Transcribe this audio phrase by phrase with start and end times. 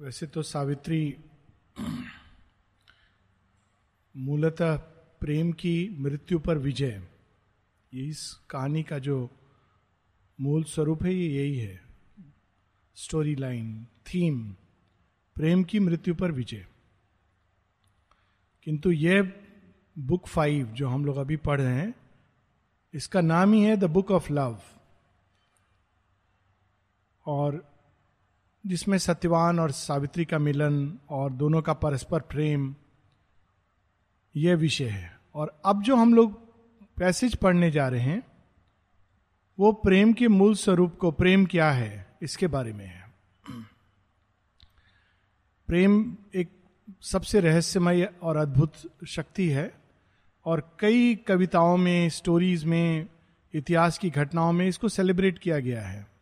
[0.00, 1.16] वैसे तो सावित्री
[4.16, 4.76] मूलतः
[5.20, 7.02] प्रेम की मृत्यु पर विजय
[7.94, 9.30] ये इस कहानी का जो
[10.40, 11.82] मूल स्वरूप है, ये यही है।
[12.94, 14.52] स्टोरी लाइन थीम
[15.34, 16.66] प्रेम की मृत्यु पर विजय।
[18.62, 19.32] किंतु यह
[19.98, 21.94] बुक फाइव जो हम लोग अभी पढ़ रहे हैं,
[22.94, 24.60] इसका नाम ही है द बुक ऑफ़ लव
[27.26, 27.75] और
[28.66, 32.74] जिसमें सत्यवान और सावित्री का मिलन और दोनों का परस्पर प्रेम
[34.36, 36.46] यह विषय है। और अब जो हम लोग
[36.96, 38.22] पैसेज पढ़ने जा रहे हैं,
[39.58, 43.12] वो प्रेम के मूल स्वरूप को, प्रेम क्या है, इसके बारे में है।
[45.66, 46.48] प्रेम एक
[47.02, 48.72] सबसे रहस्यमय और अद्भुत
[49.06, 49.74] शक्ति है,
[50.44, 53.06] और कई कविताओं में स्टोरीज में,
[53.54, 56.15] इतिहास की घटनाओं में इसको सेलिब्रेट किया गया है।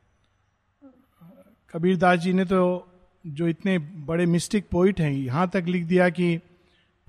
[1.74, 2.88] कबीरदास जी ने तो
[3.26, 6.40] जो इतने बड़े मिस्टिक पोइट हैं, यहाँ तक लिख दिया कि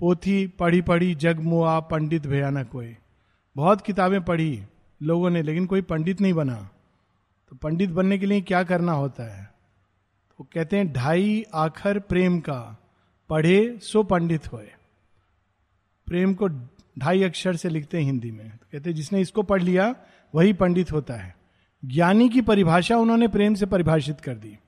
[0.00, 2.96] पोथी पढ़ी पढ़ी जग मुआ पंडित भयाना कोई
[3.56, 4.62] बहुत किताबें पढ़ी
[5.02, 6.70] लोगों ने, लेकिन कोई पंडित नहीं बना।
[7.50, 9.50] तो पंडित बनने के लिए क्या करना होता है?
[10.38, 12.82] तो कहते हैं, ढाई आखर प्रेम का,
[13.28, 14.68] पढ़े सो पंडित होए।
[16.06, 16.48] प्रेम को
[16.98, 19.94] ढाई अक्षर से लिखते हैं हिंदी में। तो कहते हैं, जिसने इसको पढ़ लिया,
[20.34, 21.35] वही पंडित होता है।
[21.86, 24.58] ज्ञानी की परिभाषा उन्होंने प्रेम से परिभाषित कर दी।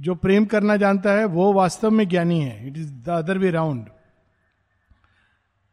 [0.00, 3.50] जो प्रेम करना जानता है, वो वास्तव में ज्ञानी है। It is the other way
[3.50, 3.86] round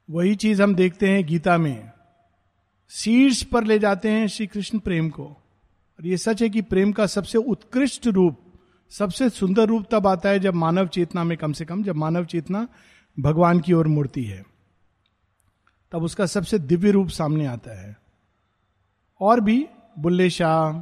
[0.09, 1.91] वही चीज़ हम देखते हैं गीता में।
[2.89, 5.25] शीर्ष पर ले जाते हैं श्री कृष्ण प्रेम को।
[5.99, 8.39] और ये सच है कि प्रेम का सबसे उत्कृष्ट रूप,
[8.89, 12.25] सबसे सुंदर रूप तब आता है जब मानव चेतना में कम से कम, जब मानव
[12.25, 12.67] चेतना
[13.19, 14.43] भगवान की ओर मूर्ति है।
[15.91, 17.97] तब उसका सबसे दिव्य रूप सामने आता है।
[19.21, 19.67] और भी
[19.99, 20.79] बुल्ले शाह,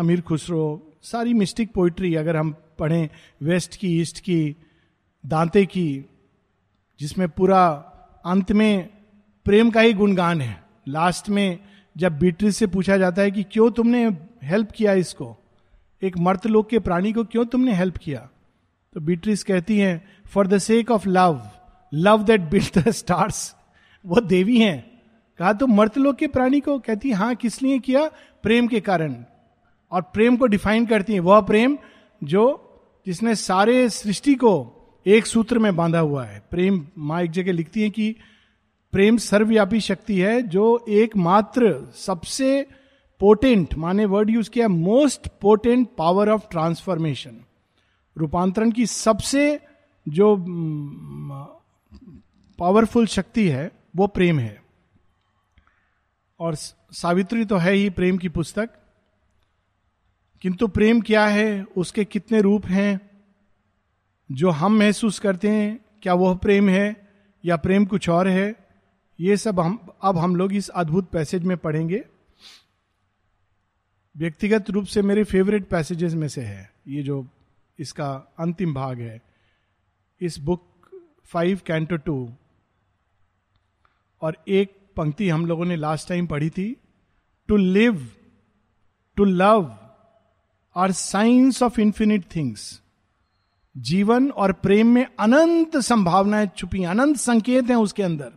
[0.00, 3.08] अमीर खुसरो, सारी मिस्टिक पोइट्री अगर हम पढ़ें
[3.42, 4.56] वेस्ट की ईस्ट की,
[5.26, 6.04] दांते की,
[7.00, 7.68] जिसमें पूरा
[8.26, 8.88] अंत में
[9.44, 11.58] प्रेम का ही गुणगान है। लास्ट में
[11.96, 14.08] जब बीट्रिस से पूछा जाता है कि क्यों तुमने
[14.42, 15.36] हेल्प किया इसको?
[16.02, 18.28] एक मर्त लोग के प्राणी को क्यों तुमने हेल्प किया?
[18.92, 21.50] तो बीट्रिस कहती हैं for the sake of love
[21.94, 23.56] love that build the stars
[24.06, 24.95] वो देवी हैं।
[25.38, 28.08] कहा तो मर्तलोक के प्राणी को कहती हाँ किस लिए किया?
[28.42, 29.24] प्रेम के कारण।
[29.92, 31.78] और प्रेम को डिफाइन करती है, वह प्रेम
[32.24, 32.62] जो
[33.06, 34.72] जिसने सारे सृष्टि को
[35.06, 38.16] एक सूत्र में बांधा हुआ है। प्रेम, माँ एक जगह लिखती है कि
[38.92, 42.66] प्रेम सर्वव्यापी शक्ति है, जो एकमात्र सबसे
[43.20, 47.40] पोटेंट माने वर्ड यूज़ किया most potent power of transformation
[48.18, 49.60] रूपांतरण की सबसे
[50.08, 50.36] जो
[52.58, 54.65] पावरफुल शक्ति है, वो प्रेम है।
[56.40, 56.54] और
[56.92, 58.70] सावित्री तो है ही प्रेम की पुस्तक।
[60.42, 61.64] किंतु प्रेम क्या है?
[61.64, 63.10] उसके कितने रूप हैं?
[64.32, 67.12] जो हम महसूस करते हैं, क्या वह प्रेम है
[67.44, 68.54] या प्रेम कुछ और है?
[69.20, 72.04] ये सब हम, अब हम लोग इस अद्भुत पैसेज में पढ़ेंगे।
[74.16, 77.28] व्यक्तिगत रूप से मेरे फेवरेट पैसेजेस में से है। ये जो
[77.78, 79.22] इसका अंतिम भाग है।
[80.20, 80.64] इस बुक
[81.24, 82.32] फाइव कैंटो टू
[84.22, 86.76] और एक पंक्ति हम लोगों ने लास्ट टाइम पढ़ी थी
[87.48, 88.08] to live
[89.16, 89.76] to love
[90.76, 92.82] are signs of infinite things
[93.76, 98.32] जीवन और प्रेम में अनंत संभावनाएँ छुपी, अनंत संकेत हैं उसके अंदर।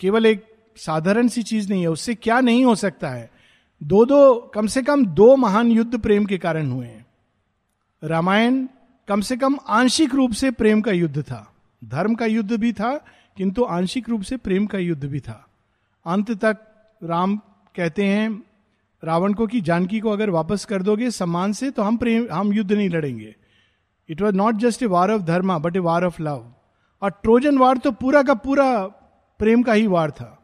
[0.00, 0.44] केवल एक
[0.76, 3.30] साधारण सी चीज़ नहीं है, उससे क्या नहीं हो सकता है?
[3.82, 7.06] दो दो, कम से कम दो महान युद्ध प्रेम के कारण हुए हैं।
[8.02, 8.66] रामायण
[9.08, 11.52] कम से कम आंशिक रूप से प्रेम का युद्ध था,
[11.84, 12.92] धर्म का युद्ध भी था
[13.36, 15.46] किंतु आंशिक रूप से प्रेम का युद्ध भी था।
[16.06, 16.58] अंत तक
[17.02, 17.36] राम
[17.74, 18.42] कहते हैं,
[19.02, 22.52] रावण को कि जानकी को अगर वापस कर दोगे सम्मान से तो हम प्रेम, हम
[22.52, 23.34] युद्ध नहीं लड़ेंगे।
[24.08, 26.52] It was not just a war of dharma but a war of love
[27.02, 28.86] और ट्रोजन वार तो पूरा का पूरा
[29.40, 30.38] प्रेम का ही वार था।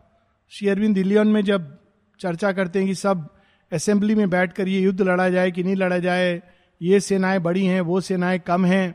[0.52, 1.76] श्री अरविंद इलियन में जब
[2.20, 3.28] चर्चा करते हैं कि सब
[3.72, 6.42] असेंबली में बैठकर ये युद्ध लड़ा जाए कि नहीं लड़ा जाए,
[6.80, 8.94] ये सेनाएँ बड़ी हैं, वो सेनाएँ कम हैं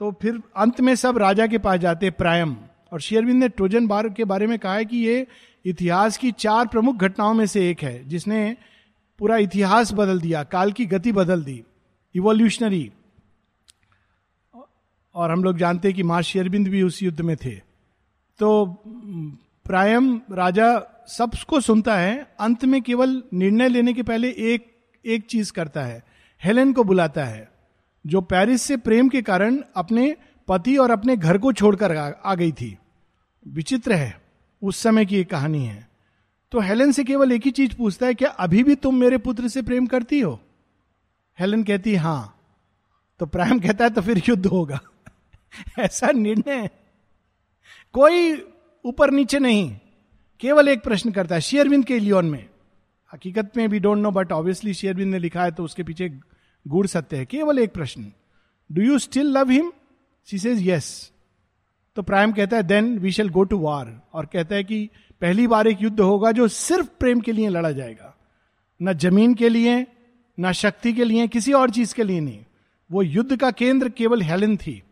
[0.00, 2.56] तो फिर अंत में सब राजा के पास जाते, प्रायम।
[2.92, 5.26] और शेयरविंद ने ट्रोजन बार के बारे में कहा है कि ये
[5.64, 8.56] इतिहास की चार प्रमुख घटनाओं में से एक है, जिसने
[9.18, 11.62] पूरा इतिहास बदल दिया, काल की गति बदल दी
[12.14, 12.90] इवोल्यूशनरी
[15.14, 17.54] और हम लोग जानते हैं कि माँ शेरबिंद भी उस युद्ध में थे।
[18.38, 18.64] तो
[19.66, 20.68] प्रायम राजा
[21.08, 24.72] सबको सुनता है, अंत में केवल निर्णय लेने के पहले एक
[25.04, 26.02] एक चीज़ करता है,
[26.42, 27.55] हेलेन को बुलाता है।
[28.06, 30.16] जो पेरिस से प्रेम के कारण अपने
[30.48, 32.78] पति और अपने घर को छोड़कर आ, गई थी।
[33.48, 34.20] विचित्र है।
[34.62, 35.88] उस समय की एक कहानी है।
[36.52, 39.48] तो हेलन से केवल एक ही चीज़ पूछता है क्या अभी भी तुम मेरे पुत्र
[39.48, 40.40] से प्रेम करती हो?
[41.40, 42.40] हेलन कहती हाँ
[43.18, 44.80] तो प्राइम कहता है तो फिर युद्ध होगा।
[45.78, 46.70] ऐसा निर्णय
[47.92, 48.44] कोई
[48.84, 49.78] ऊपर नीचे नहीं।
[50.40, 52.48] केवल एक प्रश्न करता है शेयरविंद के लियोन में?
[53.14, 56.20] हकीकत में भी डोंट नो बट ऑब्वियसली शेयरविंद ने लिखा है तो उसके पीछे
[56.66, 58.12] गुड़ सत्य है, केवल एक प्रश्न।
[58.72, 59.72] Do you still love him
[60.24, 61.12] she says yes
[61.96, 64.90] तो प्राइम कहता है then we shall go to war और कहता है कि
[65.20, 68.16] पहली बार एक युद्ध होगा जो सिर्फ़ प्रेम के लिए लड़ा जाएगा।
[68.82, 69.86] न ज़मीन के लिए,
[70.40, 72.44] न शक्ति के लिए, किसी और चीज़ के लिए नहीं।
[72.92, 74.82] वो युद्ध का केंद्र केवल हेलन थी।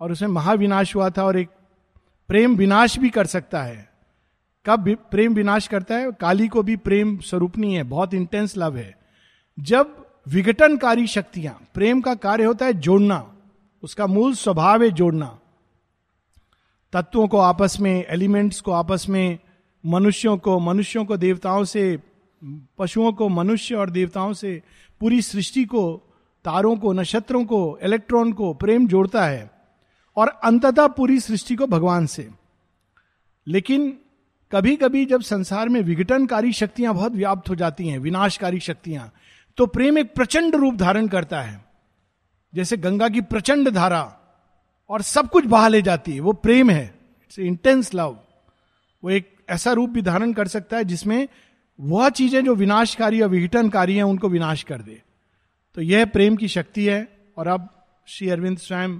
[0.00, 1.48] और उसमें महाविनाश हुआ था और एक
[2.28, 3.92] प्रेम विनाश भी कर सकता है।
[4.66, 6.12] कब प्रेम विनाश करता है?
[6.12, 8.98] काली को भी प्रेम स्वरूपनी है, बहुत इंटेंस लव है।
[9.60, 13.36] जब विघटनकारी शक्तियाँ। प्रेम का कार्य होता है जोड़ना।
[13.82, 15.38] उसका मूल स्वभाव है जोड़ना।
[16.92, 19.38] तत्वों को आपस में, एलिमेंट्स को आपस में,
[19.86, 21.98] मनुष्यों को मनुष्यों को, देवताओं से,
[22.78, 24.62] पशुओं को, मनुष्य और देवताओं से,
[25.00, 26.02] पूरी सृष्टि को,
[26.44, 29.50] तारों को, नक्षत्रों को, इलेक्ट्रॉन को, प्रेम जोड़ता है।
[30.16, 32.28] और अंततः पूरी सृष्टि को भगवान से।
[33.46, 33.98] लेकिन
[34.52, 39.12] कभी कभी जब संसार में विघटनकारी शक्तियाँ बहुत व्याप्त हो जाती हैं, विनाशकारी शक्तियाँ
[39.58, 41.64] तो प्रेम एक प्रचंड रूप धारण करता है।
[42.54, 44.02] जैसे गंगा की प्रचंड धारा
[44.90, 48.18] और सब कुछ बहा ले जाती है, वो प्रेम है। इट्स इंटेंस लव
[49.02, 51.28] वो एक ऐसा रूप भी धारण कर सकता है जिसमें
[51.78, 55.02] वह चीज़ें जो विनाशकारी और विघटनकारी हैं, उनको विनाश कर दे।
[55.76, 57.06] तो यह प्रेम की शक्ति है
[57.36, 57.68] और अब
[58.06, 58.98] श्री अरविंद स्वयं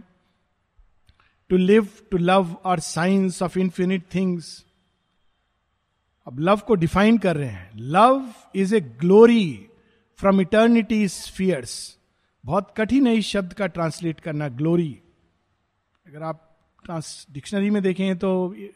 [1.50, 4.64] to live to love are signs of infinite things
[6.26, 9.67] अब लव को डिफाइन कर रहे हैं। Love is a glory
[10.18, 11.98] from eternity spheres
[12.44, 14.98] बहुत कठिन है इस शब्द का ट्रांसलेट करना ग्लोरी
[16.06, 16.44] अगर आप
[16.84, 18.30] ट्रांस डिक्शनरी में देखें तो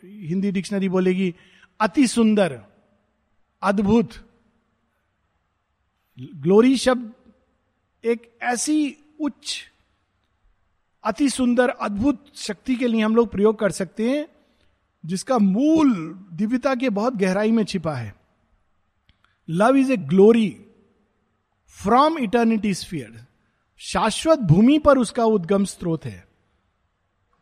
[0.04, 1.34] हिंदी डिक्शनरी बोलेगी,
[1.80, 2.58] अति सुंदर,
[3.62, 4.12] अद्भुत.
[6.18, 7.12] ग्लोरी शब्द
[8.04, 9.72] एक ऐसी उच्च,
[11.04, 14.26] अति सुंदर, अद्भुत शक्ति के लिए हम लोग प्रयोग कर सकते हैं,
[15.04, 15.94] जिसका मूल
[16.32, 18.14] दिव्यता के बहुत गहराई में छिपा है।
[19.48, 20.48] Love is a glory
[21.72, 23.26] from eternity sphere
[23.78, 26.28] शाश्वत भूमि पर उसका उद्गम स्रोत है।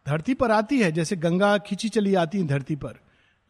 [0.06, 3.00] धरती पर आती है, जैसे गंगा खींची चली आती है धरती पर।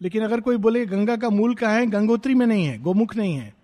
[0.00, 1.86] लेकिन अगर कोई बोले, गंगा का मूल कहा है?
[1.86, 3.54] गंगोत्री में नहीं है, गोमुख नहीं है।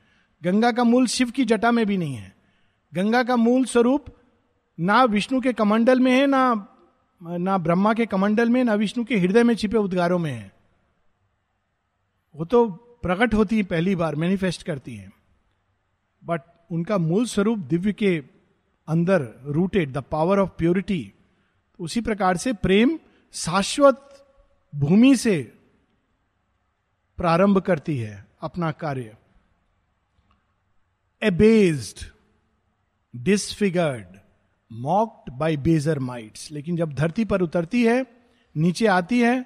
[0.42, 2.36] गंगा का मूल शिव की जटा में भी नहीं है।
[2.94, 4.06] गंगा का मूल स्वरूप
[4.80, 6.68] ना विष्णु के कमंडल में है, ना
[7.22, 10.52] ना ब्रह्मा के कमंडल में, ना विष्णु के हृदय में छिपे उद्गारों में है।
[12.36, 12.68] वो तो
[13.02, 15.10] प्रकट होती है पहली बार मैनिफेस्ट करती है।
[16.24, 16.40] बट
[16.70, 18.16] उनका मूल स्वरूप दिव्य के
[18.88, 21.12] अंदर rooted the power of purity
[21.80, 22.98] उसी प्रकार से प्रेम
[23.34, 24.02] शाश्वत
[24.72, 25.52] भूमि से
[27.18, 29.16] प्रारंभ करती है अपना कार्य।
[31.22, 32.04] Abased
[33.14, 34.18] disfigured
[34.70, 38.06] mocked by badger mites लेकिन जब धरती पर उतरती है,
[38.56, 39.44] नीचे आती है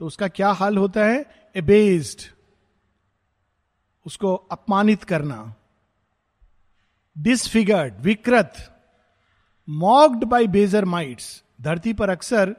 [0.00, 1.24] तो उसका क्या हाल होता है?
[1.56, 2.20] एबेस्ड
[4.06, 5.54] उसको अपमानित करना।
[7.18, 8.54] डिसफिगर्ड विकृत
[9.68, 12.50] मॉक्ड बाई बेजर माइट्स धरती पर अक्सर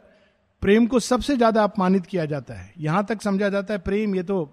[0.62, 4.24] प्रेम को सबसे ज़्यादा अपमानित किया जाता है। यहाँ तक समझा जाता है प्रेम ये
[4.24, 4.44] तो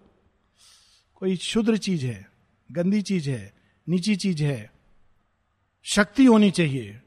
[1.15, 2.27] कोई शुद्र चीज़ है,
[2.71, 3.53] गंदी चीज़ है,
[3.87, 4.71] नीची चीज़ है,
[5.87, 7.01] शक्ति होनी चाहिए।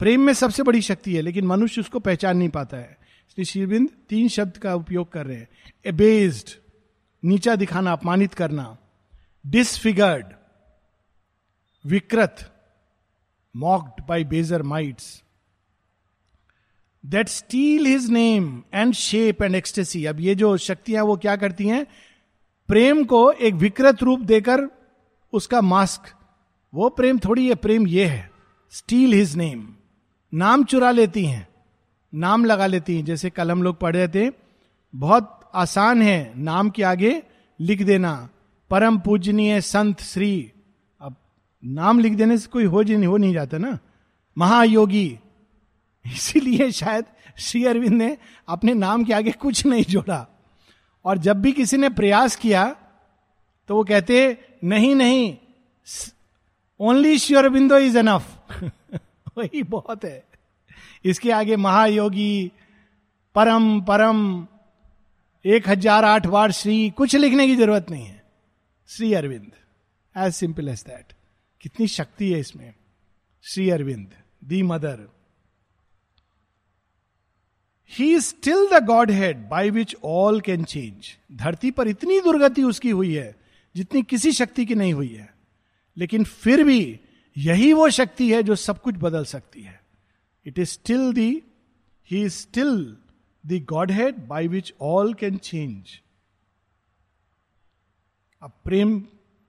[0.00, 2.96] प्रेम में सबसे बड़ी शक्ति है, लेकिन मनुष्य उसको पहचान नहीं पाता है।
[3.28, 5.48] इसलिए शिवबिंद तीन शब्द का उपयोग कर रहे हैं।
[5.86, 6.56] एबेस्ड
[7.22, 8.76] नीचा दिखाना, अपमानित करना
[9.44, 10.34] डिसफिगर्ड
[11.88, 12.36] विकृत
[13.56, 15.22] mocked by baser mights
[17.04, 21.68] that steal his name and shape and ecstasy अब ये जो शक्तियाँ वो क्या करती
[21.68, 21.86] हैं?
[22.68, 24.68] प्रेम को एक विकृत रूप देकर
[25.32, 26.14] उसका मास्क
[26.74, 28.30] वो प्रेम थोड़ी है, प्रेम ये है
[28.70, 29.74] स्टील हिज नेम
[30.32, 31.48] नाम चुरा लेती हैं,
[32.14, 34.32] नाम लगा लेती हैं, जैसे कल हम लोग पढ़ रहे थे,
[34.94, 37.22] बहुत आसान है नाम के आगे
[37.60, 38.28] लिख देना,
[38.70, 40.52] परम पूजनीय संत श्री
[41.62, 43.78] नाम लिख देने से कोई हो नहीं हो नहीं जाता ना।
[44.36, 45.18] महायोगी।
[46.04, 47.04] इसीलिए शायद
[47.38, 48.16] श्री अरविंद ने
[48.48, 50.26] अपने नाम के आगे कुछ नहीं जोड़ा।
[51.04, 52.64] और जब भी किसी ने प्रयास किया
[53.68, 55.36] तो वो कहते, नहीं नहीं
[56.80, 58.62] only Shri Aurobindo is enough
[59.38, 60.24] वही बहुत है।
[61.04, 62.52] इसके आगे महायोगी,
[63.34, 64.46] परम परम,
[65.44, 68.22] एक हज़ार आठ बार श्री, कुछ लिखने की ज़रूरत नहीं है।
[68.88, 69.50] Shri Aurobindo
[70.14, 71.12] as simple as that
[71.60, 72.74] कितनी शक्ति है इसमें?
[73.42, 74.10] Shri Aurobindo,
[74.44, 75.08] the mother.
[77.90, 83.14] He still the godhead by which all can change धरती पर इतनी दुर्गति उसकी हुई
[83.14, 83.36] है,
[83.76, 85.34] जितनी किसी शक्ति की नहीं हुई है।
[85.96, 87.00] लेकिन फिर भी
[87.36, 89.82] यही वो शक्ति है जो सब कुछ बदल सकती है।
[90.46, 91.42] It is still the
[92.10, 92.96] he is still
[93.46, 93.52] the
[93.90, 96.00] godhead by which all can change
[98.42, 99.00] अब प्रेम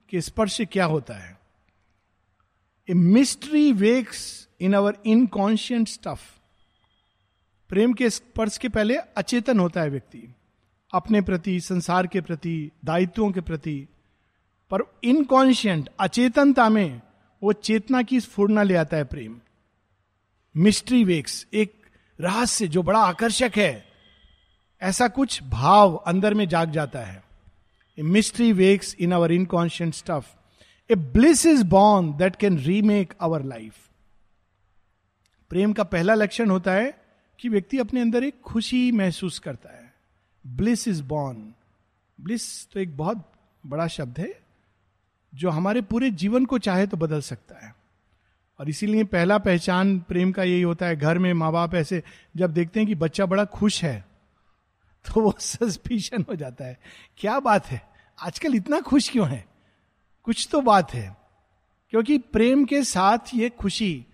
[0.08, 1.39] के स्पर्श क्या होता है?
[2.90, 6.20] A mystery wakes in our inconscient stuff
[7.68, 10.34] प्रेम के स्पर्श के पहले अचेतन होता है व्यक्ति।
[10.94, 13.88] अपने प्रति, संसार के प्रति, दायित्वों के प्रति।
[14.70, 17.02] पर इनकॉन्शियंट अचेतनता में
[17.42, 19.40] वो चेतना की स्फूर्णा ले आता है प्रेम।
[20.56, 21.72] मिस्ट्री वेक्स एक
[22.20, 23.86] रहस्य जो बड़ा आकर्षक है।
[24.82, 27.24] ऐसा कुछ भाव अंदर में जाग जाता है।
[28.00, 30.39] Mystery wakes in our inconscient stuff
[30.90, 33.74] a bliss is born that can remake our life
[35.50, 37.00] प्रेम का पहला लक्षण होता है
[37.38, 39.92] कि व्यक्ति अपने अंदर एक खुशी महसूस करता है।
[40.46, 41.52] ब्लिस इज़ बॉर्न
[42.18, 43.32] ब्लिस तो एक बहुत
[43.66, 44.32] बड़ा शब्द है,
[45.34, 47.74] जो हमारे पूरे जीवन को चाहे तो बदल सकता है।
[48.60, 52.02] और इसीलिए पहला पहचान प्रेम का यही होता है, घर में माँ बाप ऐसे
[52.36, 54.04] जब देखते हैं कि बच्चा बड़ा खुश है
[55.04, 56.78] तो वो सस्पिशन हो जाता है,
[57.18, 57.82] क्या बात है?
[58.18, 59.44] आजकल इतना खुश क्यों है?
[60.22, 61.16] कुछ तो बात है।
[61.90, 64.06] क्योंकि प्रेम के साथ ये खुशी,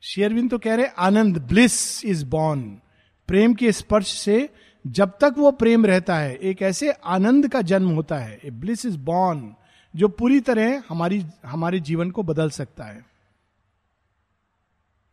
[0.00, 2.80] शेयरविंद तो कह रहे आनंद, ब्लिस इज़ बॉर्न।
[3.28, 4.48] प्रेम के स्पर्श से
[4.86, 8.86] जब तक वो प्रेम रहता है, एक ऐसे आनंद का जन्म होता है, ए ब्लिस
[8.86, 9.54] इज़ बॉर्न,
[9.96, 13.06] जो पूरी तरह हमारी, हमारे जीवन को बदल सकता है।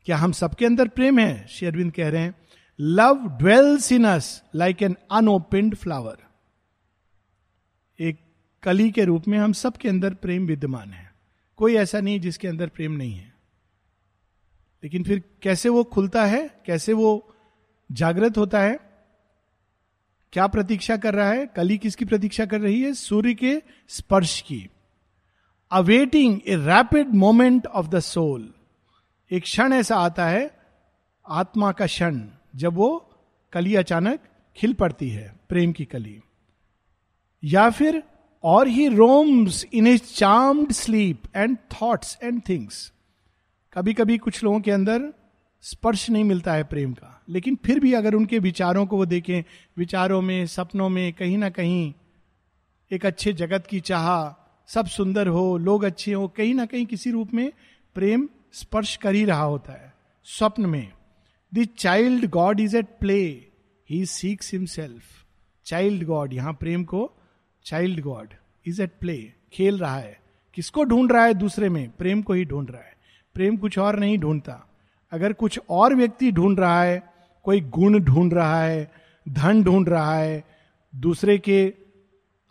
[0.05, 1.47] क्या हम सबके अंदर प्रेम है?
[1.47, 2.35] शेयरविंद कह रहे हैं,
[2.79, 6.17] love dwells in us like an unopened flower.
[7.99, 8.26] एक
[8.63, 11.13] कली के रूप में हम सबके अंदर प्रेम विद्यमान है।
[11.57, 13.35] कोई ऐसा नहीं जिसके अंदर प्रेम नहीं है।
[14.83, 16.61] लेकिन फिर कैसे वो खुलता है?
[16.65, 17.35] कैसे वो
[17.91, 18.79] जागृत होता है?
[20.33, 21.45] क्या प्रतीक्षा कर रहा है?
[21.45, 22.93] कली किसकी प्रतीक्षा कर रही है?
[22.93, 24.69] सूर्य के स्पर्श की।
[25.71, 28.53] Awaiting a rapid moment of the soul
[29.31, 30.57] एक क्षण ऐसा आता है,
[31.29, 33.13] आत्मा का क्षण, जब वो
[33.53, 34.19] कली अचानक
[34.55, 36.21] खिल पड़ती है, प्रेम की कली।
[37.43, 38.03] या फिर
[38.47, 42.93] और he roams in a charmed sleep and thoughts and things
[43.73, 45.13] कभी कभी कुछ लोगों के अंदर
[45.61, 49.43] स्पर्श नहीं मिलता है प्रेम का। लेकिन फिर भी अगर उनके विचारों को वो देखें,
[49.77, 51.93] विचारों में, सपनों में, कहीं ना कहीं,
[52.91, 54.33] एक अच्छे जगत की चाह,
[54.67, 57.51] सब सुंदर हो, लोग अच्छे हो, कहीं ना कहीं किसी रूप में
[57.95, 60.91] प्रेम स्पर्श कर ही रहा होता है। स्वप्न में
[61.53, 63.45] the child god is at play
[63.89, 65.03] he seeks himself
[65.65, 67.11] child god यहाँ प्रेम को
[67.67, 68.29] child god
[68.65, 70.19] is at play खेल रहा है।
[70.53, 71.89] किसको ढूंढ रहा है दूसरे में?
[71.89, 72.93] प्रेम को ही ढूंढ रहा है।
[73.33, 74.69] प्रेम कुछ और नहीं ढूंढता।
[75.11, 78.91] अगर कुछ और व्यक्ति ढूंढ रहा है, कोई गुण ढूंढ रहा है,
[79.29, 80.43] धन ढूंढ रहा है,
[80.95, 81.73] दूसरे के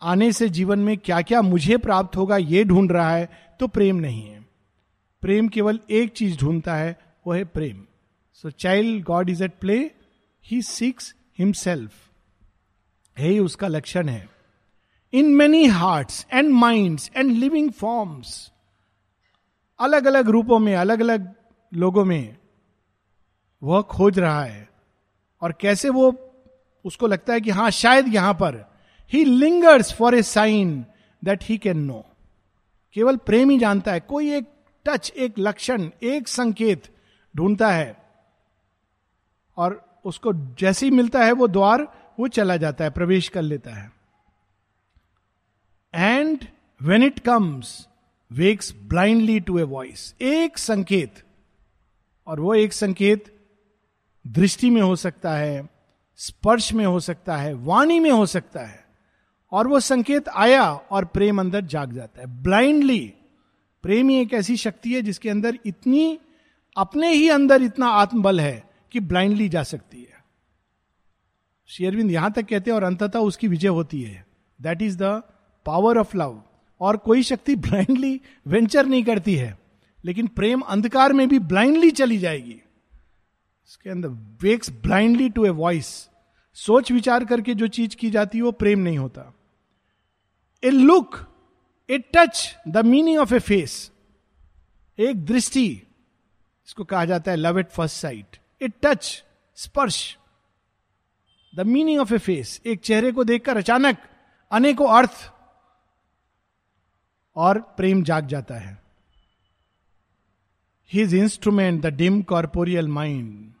[0.01, 3.95] आने से जीवन में क्या क्या मुझे प्राप्त होगा, ये ढूंढ रहा है तो प्रेम
[3.95, 4.45] नहीं है।
[5.21, 7.85] प्रेम केवल एक चीज़ ढूंढता है, वो है प्रेम।
[8.33, 9.91] So child god is at play
[10.45, 11.93] he seeks himself
[13.19, 14.36] यही उसका लक्षण है।
[15.13, 18.51] In many hearts and minds and living forms
[19.79, 21.33] अलग अलग रूपों में अलग अलग
[21.73, 22.37] लोगों में
[23.63, 24.69] वह खोज रहा है।
[25.41, 26.15] और कैसे वो,
[26.85, 28.55] उसको लगता है कि हाँ, शायद यहाँ पर
[29.13, 30.85] ही lingers for a sign
[31.23, 32.05] that he can know
[32.95, 34.45] केवल प्रेम ही जानता है, कोई एक
[34.85, 36.83] टच एक लक्षण, एक संकेत
[37.35, 37.95] ढूंढता है।
[39.57, 41.87] और उसको जैसे ही मिलता है वो द्वार,
[42.19, 43.96] वो चला जाता है, प्रवेश कर लेता है।
[45.95, 46.45] And
[46.81, 47.87] when it comes
[48.31, 51.23] wakes blindly to a voice एक संकेत।
[52.27, 53.39] और वो एक संकेत
[54.27, 55.69] दृष्टि में हो सकता है,
[56.15, 58.85] स्पर्श में हो सकता है, वाणी में हो सकता है।
[59.51, 63.13] और वो संकेत आया और प्रेम अंदर जाग जाता है। ब्लाइंडली
[63.83, 66.19] प्रेम ही एक ऐसी शक्ति है जिसके अंदर इतनी,
[66.77, 70.23] अपने ही अंदर इतना आत्मबल है कि ब्लाइंडली जा सकती है।
[71.67, 74.25] शेयरविंद यहाँ तक कहते हैं और अंततः उसकी विजय होती है।
[74.61, 75.23] That is the
[75.67, 76.41] power of love.
[76.81, 79.57] और कोई शक्ति ब्लाइंडली वेंचर नहीं करती है,
[80.03, 84.09] लेकिन प्रेम अंधकार में भी ब्लाइंडली चली जाएगी। इसके अंदर
[84.41, 85.87] wakes blindly to a voice
[86.57, 89.33] सोच विचार करके जो चीज़ की जाती है, वो प्रेम नहीं होता।
[90.63, 91.17] A look
[91.89, 93.91] a touch the meaning of a face
[94.97, 95.65] एक दृष्टि,
[96.67, 99.23] इसको कहा जाता है love at first sight a touch
[99.57, 100.17] स्पर्श।
[101.53, 103.97] The meaning of a face एक चेहरे को देखकर अचानक
[104.51, 105.31] अनेकों अर्थ
[107.37, 108.81] और प्रेम जाग जाता है।
[110.93, 113.53] His instrument the dim corporeal mind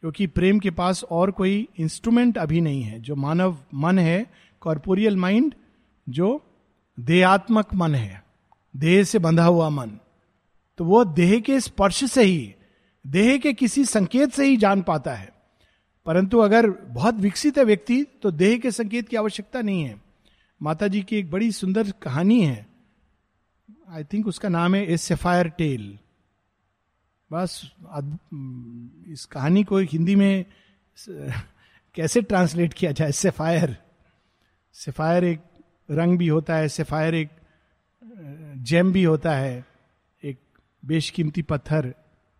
[0.00, 4.26] क्योंकि प्रेम के पास और कोई इंस्ट्रूमेंट अभी नहीं है, जो मानव मन है
[4.60, 5.54] कॉर्पोरियल माइंड
[6.08, 6.42] जो
[7.00, 8.24] देहात्मक मन है,
[8.76, 9.90] देह से बंधा हुआ मन।
[10.78, 12.54] तो वो देह के स्पर्श से ही,
[13.06, 15.32] देह के किसी संकेत से ही जान पाता है।
[16.06, 20.03] परंतु अगर बहुत विकसित है व्यक्ति तो देह के संकेत की आवश्यकता नहीं है।
[20.60, 22.66] माता जी की एक बड़ी सुंदर कहानी है।
[23.88, 25.98] आई थिंक उसका नाम है ए सेफायर टेल
[27.30, 27.60] बस
[29.08, 30.44] इस कहानी को हिंदी में,
[31.94, 33.12] कैसे ट्रांसलेट किया जाए?
[33.12, 33.76] सेफायर
[34.76, 35.40] सेफायर एक
[35.90, 37.30] रंग भी होता है सेफायर एक
[38.62, 39.64] जेम भी होता है,
[40.22, 40.38] एक
[40.82, 41.92] बेशकीमती पत्थर,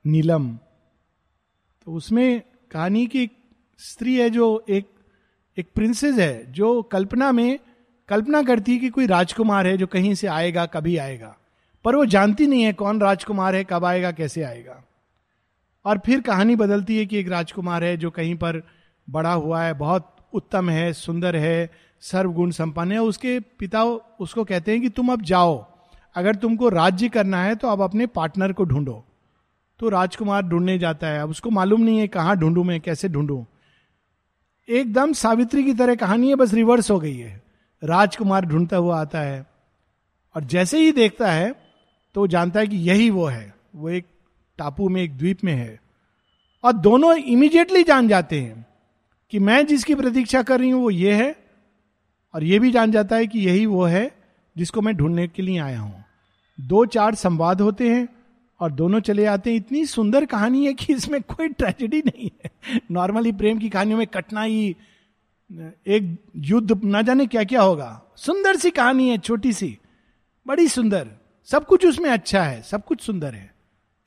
[0.05, 3.29] नीलम। तो उसमें कहानी की
[3.81, 4.89] स्त्री है जो एक
[5.57, 7.59] एक प्रिंसेस है, जो कल्पना में
[8.09, 11.37] कल्पना करती है कि कोई राजकुमार है जो कहीं से आएगा, कभी आएगा।
[11.85, 14.85] पर वो जानती नहीं है कौन राजकुमार है, कब आएगा, कैसे आएगा।
[15.85, 18.63] और फिर कहानी बदलती है कि एक राजकुमार है जो कहीं पर
[19.11, 21.71] बड़ा हुआ है, बहुत उत्तम है, सुंदर है,
[22.01, 25.67] सर्वगुण संपन्न है। उसके पिता उसको कहते हैं कि तुम अब जाओ।
[26.15, 29.05] अगर तुमको राज्य करना है तो अब अपने पार्टनर को ढूंढो।
[29.79, 33.47] तो राजकुमार ढूँढने जाता है। अब उसको मालूम नहीं है कहाँ ढूंढू मैं, कैसे ढूंढू।
[34.69, 37.44] एकदम सावित्री की तरह कहानी है, बस रिवर्स हो गई है।
[37.85, 39.45] राजकुमार ढूंढता हुआ आता है
[40.35, 41.53] और जैसे ही देखता है
[42.15, 44.07] तो वो जानता है कि यही वो है। वो एक
[44.59, 45.81] टापू में, एक द्वीप में है।
[46.65, 48.67] और दोनों इमीडिएटली जान जाते हैं
[49.33, 51.35] कि मैं जिसकी प्रतीक्षा कर रही हूँ, वो ये है।
[52.35, 54.11] और ये भी जान जाता है कि यही वो है
[54.57, 56.05] जिसको मैं ढूँढने के लिए आया हूँ।
[56.59, 58.09] दो चार संवाद होते हैं
[58.61, 62.81] और दोनों चले आते हैं। इतनी सुंदर कहानी है कि इसमें कोई ट्रेजेडी नहीं है।
[62.91, 64.77] नॉर्मली प्रेम की कहानियों में कठिनाई
[65.51, 69.79] एक युद्ध, ना जाने क्या क्या होगा। सुंदर सी कहानी है, छोटी सी।
[70.47, 71.09] बड़ी सुंदर।
[71.49, 73.55] सब कुछ उसमें अच्छा है, सब कुछ सुंदर है।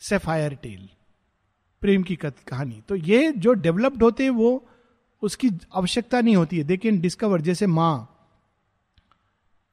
[0.01, 0.87] सेफायर टेल
[1.81, 4.67] प्रेम की कहानी। तो ये जो डेवलप्ड होते हैं, वो
[5.21, 8.13] उसकी आवश्यकता नहीं होती है। दे कैन डिस्कवर जैसे माँ,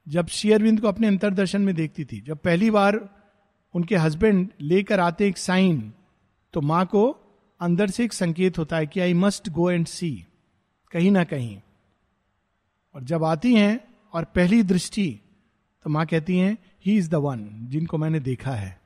[0.07, 2.99] जब शेयरविंद को अपने अंतरदर्शन में देखती थी, जब पहली बार
[3.73, 5.93] उनके हस्बैंड लेकर आते एक साइन
[6.53, 7.09] तो माँ को
[7.61, 10.25] अंदर से एक संकेत होता है कि आई मस्ट गो एंड सी
[10.95, 11.57] कहीं ना कहीं।
[12.95, 13.79] और जब आती हैं
[14.13, 15.07] और पहली दृष्टि
[15.85, 18.79] तो माँ कहती हैं ही इज़ द वन जिनको मैंने देखा है।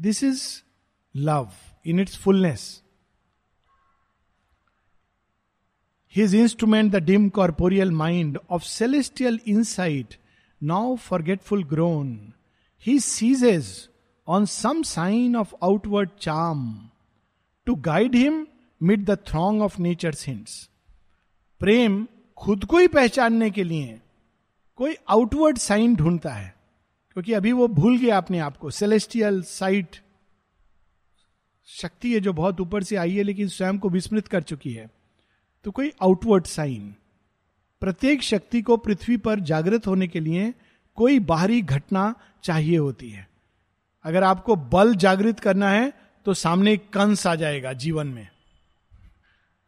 [0.00, 0.42] This is
[1.14, 1.50] love
[1.86, 2.62] in its fullness
[6.14, 10.14] his instrument the dim corporeal mind of celestial insight
[10.60, 12.16] now forgetful grown
[12.86, 13.70] he seizes
[14.28, 16.66] on some sign of outward charm
[17.66, 18.46] to guide him
[18.84, 20.52] mid the throng of nature's hints.
[21.60, 22.06] प्रेम
[22.38, 24.00] खुद को ही पहचानने के लिए
[24.78, 26.54] कोई outward sign ढूंढता है,
[27.12, 29.96] क्योंकि अभी वो भूल गया अपने आप को। सेलेस्टियल साइट
[31.68, 34.90] शक्ति है जो बहुत ऊपर से आई है, लेकिन स्वयं को विस्मृत कर चुकी है।
[35.64, 36.94] तो कोई आउटवर्ड साइन
[37.82, 40.52] प्रत्येक शक्ति को पृथ्वी पर जागृत होने के लिए
[40.98, 43.26] कोई बाहरी घटना चाहिए होती है।
[44.04, 45.92] अगर आपको बल जागृत करना है
[46.26, 48.28] तो सामने कंस आ जाएगा जीवन में।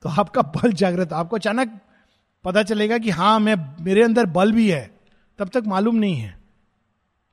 [0.06, 1.70] तो आपका बल जागृत, आपको अचानक
[2.44, 4.90] पता चलेगा कि हाँ मैं, मेरे अंदर बल भी है।
[5.38, 6.36] तब तक मालूम नहीं है।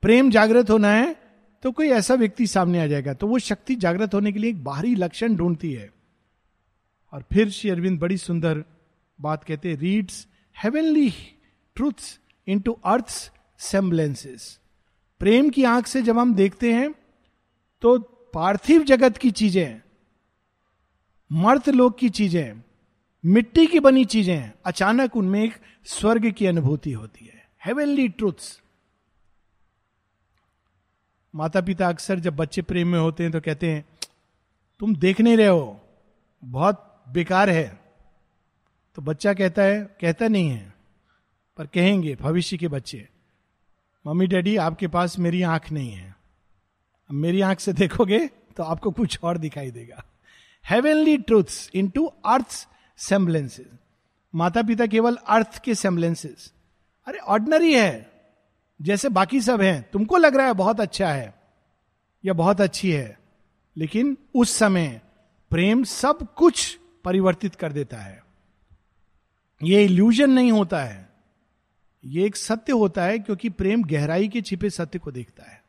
[0.02, 1.14] प्रेम जागृत होना है
[1.62, 4.64] तो कोई ऐसा व्यक्ति सामने आ जाएगा। तो वो शक्ति जागृत होने के लिए एक
[4.64, 5.88] बाहरी लक्षण ढूंढती है।
[7.12, 8.64] और फिर श्री अरविंद बड़ी सुंदर
[9.18, 11.08] बात कहते हैं reads heavenly
[11.76, 12.18] truths
[12.60, 13.08] into earth
[13.60, 14.58] semblances
[15.20, 16.92] प्रेम की आँख से जब हम देखते हैं
[17.82, 17.98] तो
[18.34, 19.80] पार्थिव जगत की चीज़ें
[21.30, 22.62] मर्त लोक की चीज़ें,
[23.24, 25.54] मिट्टी की बनी चीज़ें, अचानक उनमें एक
[25.86, 28.60] स्वर्ग की अनुभूति होती है। हेवनली ट्रूथ्स
[31.34, 33.84] माता पिता अक्सर जब बच्चे प्रेम में होते हैं तो कहते हैं,
[34.80, 35.80] तुम देख नहीं रहे हो,
[36.42, 37.66] बहुत बेकार है।
[38.96, 40.72] तो बच्चा कहता है, कहता नहीं है,
[41.58, 43.06] पर कहेंगे भविष्य के बच्चे,
[44.04, 46.14] मम्मी डैडी आपके पास मेरी आँख नहीं है।
[47.10, 50.04] मेरी आँख से देखोगे तो आपको कुछ और दिखाई देगा।
[50.70, 53.66] Heavenly truths into earth semblances
[54.34, 56.52] माता पिता केवल अर्थ के सेम्बलेंसेज
[57.06, 58.10] अरे ऑर्डनरी है।
[58.80, 61.34] जैसे बाकी सब हैं, तुमको लग रहा है बहुत अच्छा है,
[62.24, 63.18] या बहुत अच्छी है,
[63.76, 65.00] लेकिन उस समय
[65.50, 68.22] प्रेम सब कुछ परिवर्तित कर देता है।
[69.62, 71.08] ये इल्यूजन नहीं होता है।
[72.04, 75.63] ये एक सत्य होता है क्योंकि प्रेम गहराई के छिपे सत्य को देखता है।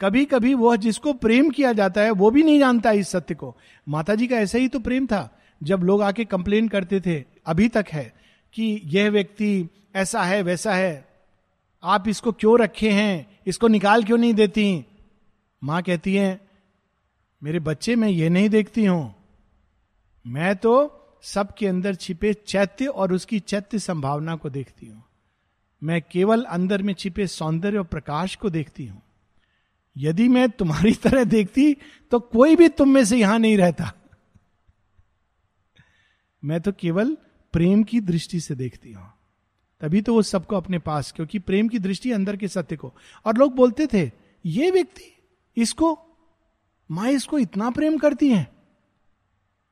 [0.00, 3.56] कभी कभी वह जिसको प्रेम किया जाता है, वो भी नहीं जानता इस सत्य को।
[3.88, 7.68] माता जी का ऐसा ही तो प्रेम था, जब लोग आके कंप्लेन करते थे, अभी
[7.68, 8.14] तक है,
[8.54, 11.08] कि यह व्यक्ति ऐसा है, वैसा है,
[11.84, 14.84] आप इसको क्यों रखे हैं, इसको निकाल क्यों नहीं देती?
[15.64, 16.40] माँ कहती है,
[17.42, 19.14] मेरे बच्चे, मैं ये नहीं देखती हूँ।
[20.26, 25.04] मैं तो सबके अंदर छिपे चैत्य और उसकी चैत्य संभावना को देखती हूँ।
[25.82, 29.02] मैं केवल अंदर में छिपे सौंदर्य और प्रकाश को देखती हूँ।
[29.96, 31.76] यदि मैं तुम्हारी तरह देखती
[32.10, 33.92] तो कोई भी तुम में से यहाँ नहीं रहता।
[36.44, 37.16] मैं तो केवल
[37.52, 39.12] प्रेम की दृष्टि से देखती हूँ।
[39.80, 43.36] तभी तो वो सबको अपने पास, क्योंकि प्रेम की दृष्टि अंदर के सत्य को। और
[43.36, 44.10] लोग बोलते थे,
[44.46, 45.16] ये व्यक्ति,
[45.56, 45.98] इसको,
[46.90, 48.52] माँ इसको इतना प्रेम करती है?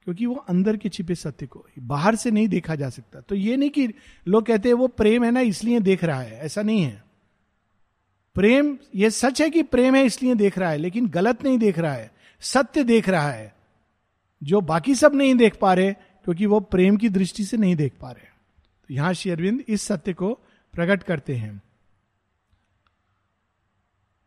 [0.05, 3.57] क्योंकि वो अंदर के छिपे सत्य को, बाहर से नहीं देखा जा सकता। तो ये
[3.57, 3.95] नहीं कि
[4.29, 7.04] लोग कहते हैं, वो प्रेम है ना, इसलिए देख रहा है। ऐसा नहीं है।
[8.35, 11.79] प्रेम, ये सच है कि प्रेम है इसलिए देख रहा है, लेकिन गलत नहीं देख
[11.79, 13.55] रहा है, सत्य देख रहा है।
[14.43, 17.93] जो बाकी सब नहीं देख पा रहे, क्योंकि वो प्रेम की दृष्टि से नहीं देख
[18.01, 18.27] पा रहे।
[18.89, 20.33] तो यहाँ श्री अरविंद इस सत्य को
[20.73, 21.63] प्रकट करते हैं।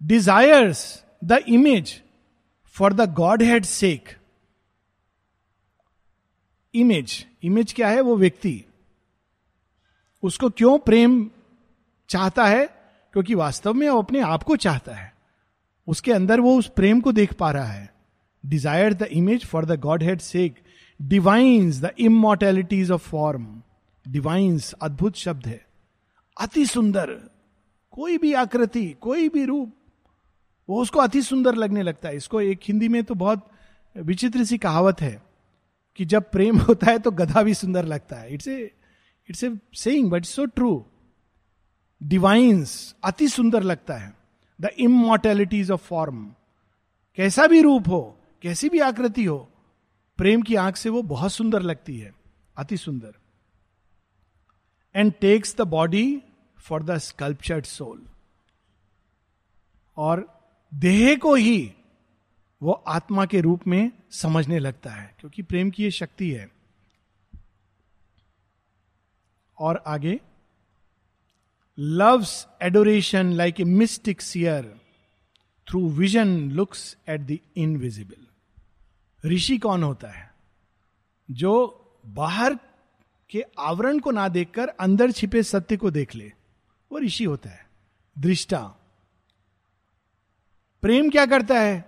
[0.03, 2.01] Desires the image
[2.75, 4.17] for the godhead sake
[6.73, 8.01] image image क्या है?
[8.01, 8.63] वो व्यक्ति।
[10.23, 11.29] उसको क्यों प्रेम
[12.09, 12.76] चाहता है?
[13.17, 15.11] क्योंकि वास्तव में वो अपने आप को चाहता है।
[15.87, 17.89] उसके अंदर वो उस प्रेम को देख पा रहा है।
[18.43, 20.55] Desire the image for the godhead sake
[20.99, 23.47] divines the immortalities of form
[24.05, 25.59] divines अद्भुत शब्द है।
[26.37, 27.13] अति सुंदर।
[27.93, 29.71] कोई भी आकृति, कोई भी रूप,
[30.69, 33.47] वो उसको अति सुंदर लगने लगता है। इसको एक हिंदी में तो बहुत
[33.95, 35.21] विचित्र सी कहावत है
[35.99, 38.59] कि जब प्रेम होता है तो गधा भी सुंदर लगता है। It's a
[39.29, 40.85] it's a saying but so true
[42.01, 44.13] divines अति सुंदर लगता है।
[44.59, 46.25] द इमोर्टेलिटीज ऑफ़ फॉर्म
[47.17, 49.37] कैसा भी रूप हो, कैसी भी आकृति हो,
[50.19, 52.13] प्रेम की आँख से वो बहुत सुंदर लगती है,
[52.57, 53.13] अति सुंदर।
[54.95, 56.21] And takes the body
[56.57, 58.05] for the sculptured soul
[59.97, 60.27] और
[60.71, 61.73] देह को ही
[62.61, 66.49] वो आत्मा के रूप में समझने लगता है, क्योंकि प्रेम की ये शक्ति है।
[69.57, 70.19] और आगे
[71.77, 74.63] love's adoration like a mystic seer
[75.67, 80.31] through vision looks at the invisible ऋषि कौन होता है?
[81.31, 81.53] जो
[82.05, 82.57] बाहर
[83.29, 86.31] के आवरण को ना देखकर अंदर छिपे सत्य को देख ले,
[86.91, 87.65] वो ऋषि होता है।
[88.15, 88.59] दृष्टा।
[90.83, 91.79] प्रेम क्या करता है?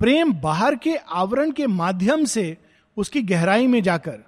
[0.00, 2.56] प्रेम बाहर के आवरण के माध्यम से
[2.96, 4.18] उसकी गहराई में जाकर,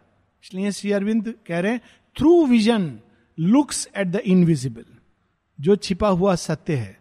[0.44, 1.80] इसलिए श्री अरविंद कह रहे हैं
[2.16, 2.98] through vision
[3.38, 4.84] looks at the invisible
[5.60, 7.00] जो छिपा हुआ सत्य है,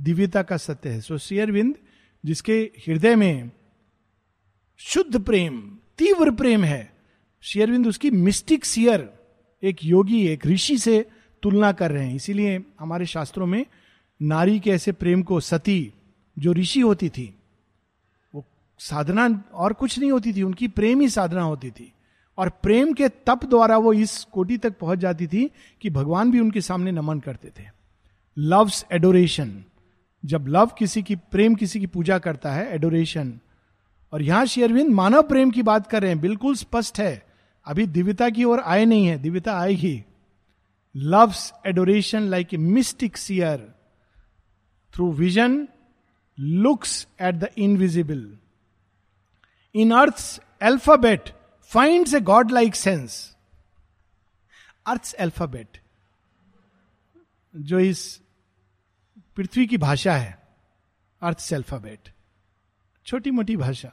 [0.00, 1.74] दिव्यता का सत्य है। सो शेयरविंद,
[2.24, 3.50] जिसके हृदय में
[4.78, 6.92] शुद्ध प्रेम, तीव्र प्रेम है,
[7.40, 9.12] शेयरविंद उसकी मिस्टिक सियर
[9.62, 11.08] एक योगी, एक ऋषि से
[11.42, 13.66] तुलना कर रहे हैं। इसीलिए हमारे शास्त्रों में
[14.22, 15.92] नारी के ऐसे प्रेम को सती,
[16.38, 17.34] जो ऋषि होती थी,
[18.34, 18.44] वो
[18.78, 21.92] साधना और कुछ नहीं होती थी, उनकी प्रेम ही साधना होती थी।
[22.38, 26.40] और प्रेम के तप द्वारा वो इस कोटि तक पहुँच जाती थी कि भगवान भी
[26.40, 27.77] उनके सामने नमन करते थे।
[28.38, 29.64] लव्स एडोरेशन
[30.24, 33.38] जब लव किसी की, प्रेम किसी की पूजा करता है एडोरेशन
[34.12, 37.26] और यहाँ शेयरविंद मानव प्रेम की बात कर रहे हैं, बिल्कुल स्पष्ट है।
[37.66, 40.02] अभी दिव्यता की ओर आए नहीं है, दिव्यता आएगी
[40.94, 43.58] love's adoration like a mystic seer
[44.94, 45.66] through vision
[46.38, 48.22] looks at the invisible
[49.74, 51.30] in earth alphabet
[51.70, 52.20] find a
[52.50, 53.36] godlike sense
[54.86, 55.80] earth alphabet
[57.54, 58.20] जो इस
[59.38, 60.38] पृथ्वी की भाषा है,
[61.22, 62.08] अर्थ एल्फाबेट
[63.06, 63.92] छोटी मोटी भाषा,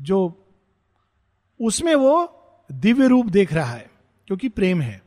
[0.00, 0.18] जो
[1.60, 2.14] उसमें वो
[2.72, 3.90] दिव्य रूप देख रहा है,
[4.26, 5.02] क्योंकि प्रेम है।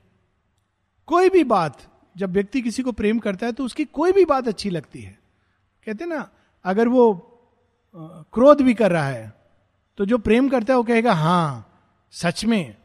[1.08, 1.82] कोई भी बात,
[2.18, 5.20] जब व्यक्ति किसी को प्रेम करता है तो उसकी कोई भी बात अच्छी लगती है।
[5.88, 6.30] कहते ना,
[6.66, 7.14] अगर वो
[8.34, 9.32] क्रोध भी कर रहा है
[9.98, 11.70] तो जो प्रेम करता है, वो कहेगा हाँ
[12.12, 12.76] सच में,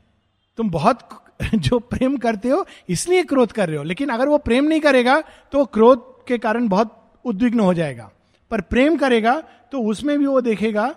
[0.59, 1.09] तुम बहुत
[1.55, 5.21] जो प्रेम करते हो, इसलिए क्रोध कर रहे हो। लेकिन अगर वो प्रेम नहीं करेगा
[5.53, 8.11] तो क्रोध के कारण बहुत उद्विग्न हो जाएगा।
[8.51, 9.41] पर प्रेम करेगा
[9.73, 10.95] तो उसमें भी वो देखेगा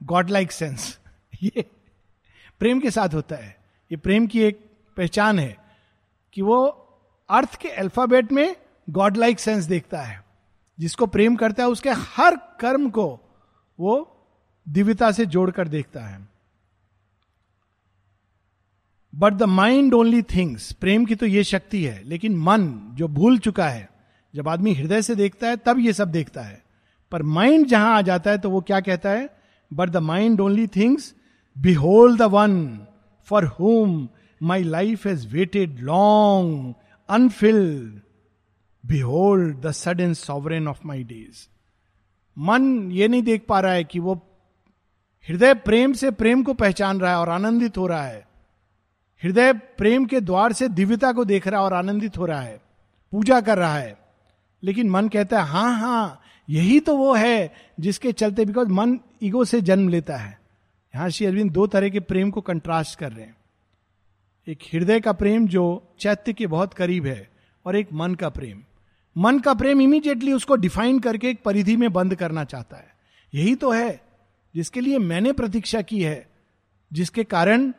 [0.00, 0.98] गॉड लाइक सेंस
[1.42, 1.64] ये
[2.60, 3.56] प्रेम के साथ होता है।
[3.90, 4.64] ये प्रेम की एक
[4.96, 5.56] पहचान है
[6.32, 6.64] कि वो
[7.30, 8.56] अर्थ के अल्फ़ाबेट में
[8.88, 10.24] गॉड लाइक सेंस देखता है।
[10.78, 13.06] जिसको प्रेम करता है, उसके हर कर्म को
[13.78, 13.94] वो
[14.66, 16.28] दिव्यता से जोड़कर देखता है।
[19.12, 23.38] But the mind only thinks प्रेम की तो यह शक्ति है, लेकिन मन जो भूल
[23.38, 23.88] चुका है
[24.34, 26.62] जब आदमी हृदय से देखता है, तब ये सब देखता है।
[27.12, 29.30] पर माइंड जहाँ आ जाता है तो वो क्या कहता है?
[29.72, 31.14] But the mind only thinks
[31.58, 32.80] behold the one
[33.24, 34.08] for whom
[34.42, 36.74] my life has waited long
[37.08, 38.00] unfilled
[38.86, 41.48] behold the sudden sovereign of my days
[42.38, 44.14] मन ये नहीं देख पा रहा है कि वो
[45.28, 48.28] हृदय प्रेम से प्रेम को पहचान रहा है और आनंदित हो रहा है।
[49.22, 52.60] हृदय प्रेम के द्वार से दिव्यता को देख रहा है और आनंदित हो रहा है।
[53.12, 54.09] पूजा कर रहा है।
[54.62, 59.44] लेकिन मन कहता है हाँ हाँ यही तो वो है जिसके चलते बिकॉज़ मन ईगो
[59.44, 60.38] से जन्म लेता है.
[60.94, 63.36] यहाँ श्री अरविंद दो तरह के प्रेम को कंट्रास्ट कर रहे हैं।
[64.46, 65.62] एक हृदय का प्रेम जो
[66.00, 67.28] चैत्य के बहुत करीब है
[67.66, 68.62] और एक मन का प्रेम।
[69.16, 72.88] मन का प्रेम इमीडिएटली उसको डिफाइन करके एक परिधि में बंद करना चाहता है।
[73.32, 74.00] यही तो है
[74.54, 76.26] जिसके लिए मैंने प्रतीक्षा की है,
[76.90, 77.72] जिसके कारण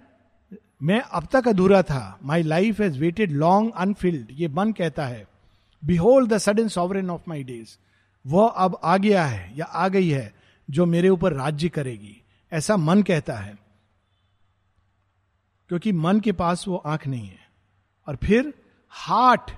[0.83, 5.25] मैं अब तक अधूरा था। My life has waited long unfilled ये मन कहता है
[5.85, 7.77] behold the sudden sovereign of my days
[8.27, 10.35] वह अब आ गया है या आ गई है
[10.69, 12.21] जो मेरे ऊपर राज्य करेगी।
[12.53, 13.57] ऐसा मन कहता है।
[15.67, 17.49] क्योंकि मन के पास वो आँख नहीं है।
[18.07, 18.53] और फिर
[18.89, 19.51] हार्ट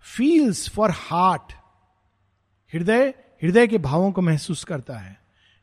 [0.00, 1.52] फील्स फॉर हार्ट
[2.74, 5.20] हृदय हृदय के भावों को महसूस करता है।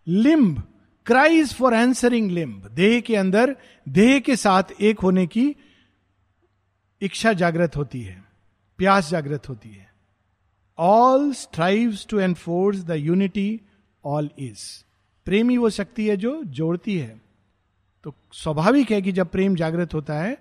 [0.08, 0.64] Limb
[1.06, 3.58] cries for answering limb देह के अंदर,
[3.90, 5.56] देह के साथ एक होने की
[7.02, 8.24] इच्छा जागृत होती है।
[8.78, 9.93] प्यास जागृत होती है।
[10.78, 13.62] All strives to enforce the unity
[14.04, 14.62] all is
[15.26, 17.22] प्रेम ही वो शक्ति है जो जोड़ती है।
[18.06, 20.38] तो स्वाभाविक है कि जब प्रेम जागृत होता है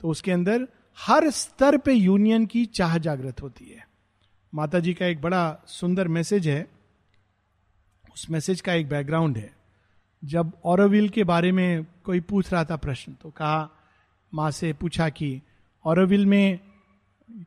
[0.00, 0.66] तो उसके अंदर
[0.98, 3.86] हर स्तर पे यूनियन की चाह जागृत होती है।
[4.52, 6.66] माता जी का एक बड़ा सुंदर मैसेज है।
[8.14, 9.50] उस मैसेज का एक बैकग्राउंड है।
[10.22, 13.68] जब औरविल के बारे में कोई पूछ रहा था प्रश्न तो कहा,
[14.32, 15.40] माँ से पूछा कि
[15.84, 16.58] औरविल में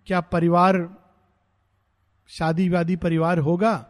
[0.07, 0.77] क्या परिवार
[2.27, 3.85] शादी वादी परिवार होगा?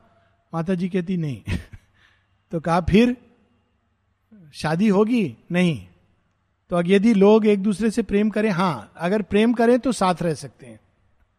[0.54, 1.42] माता जी कहती, नहीं.
[2.52, 3.18] तो कहा, फिर
[4.54, 5.38] शादी होगी?
[5.52, 5.88] नहीं.
[6.70, 10.16] तो अब यदि लोग एक दूसरे से प्रेम करें, हाँ, अगर प्रेम करें तो साथ
[10.22, 10.80] रह सकते हैं।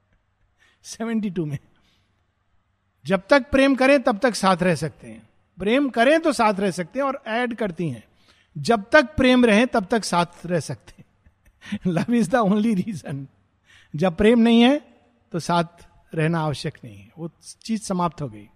[0.82, 1.58] सेवेंटी टू में,
[3.06, 5.28] जब तक प्रेम करें, तब तक साथ रह सकते हैं।
[5.58, 8.04] प्रेम करें तो साथ रह सकते हैं और ऐड करती हैं।
[8.58, 11.06] जब तक प्रेम रहे, तब तक साथ रह सकते हैं।
[11.86, 13.26] Love is the only reason
[13.96, 14.82] जब प्रेम नहीं है
[15.32, 15.64] तो साथ
[16.14, 17.30] रहना आवश्यक नहीं है। वो
[17.62, 18.48] चीज़ समाप्त हो गई।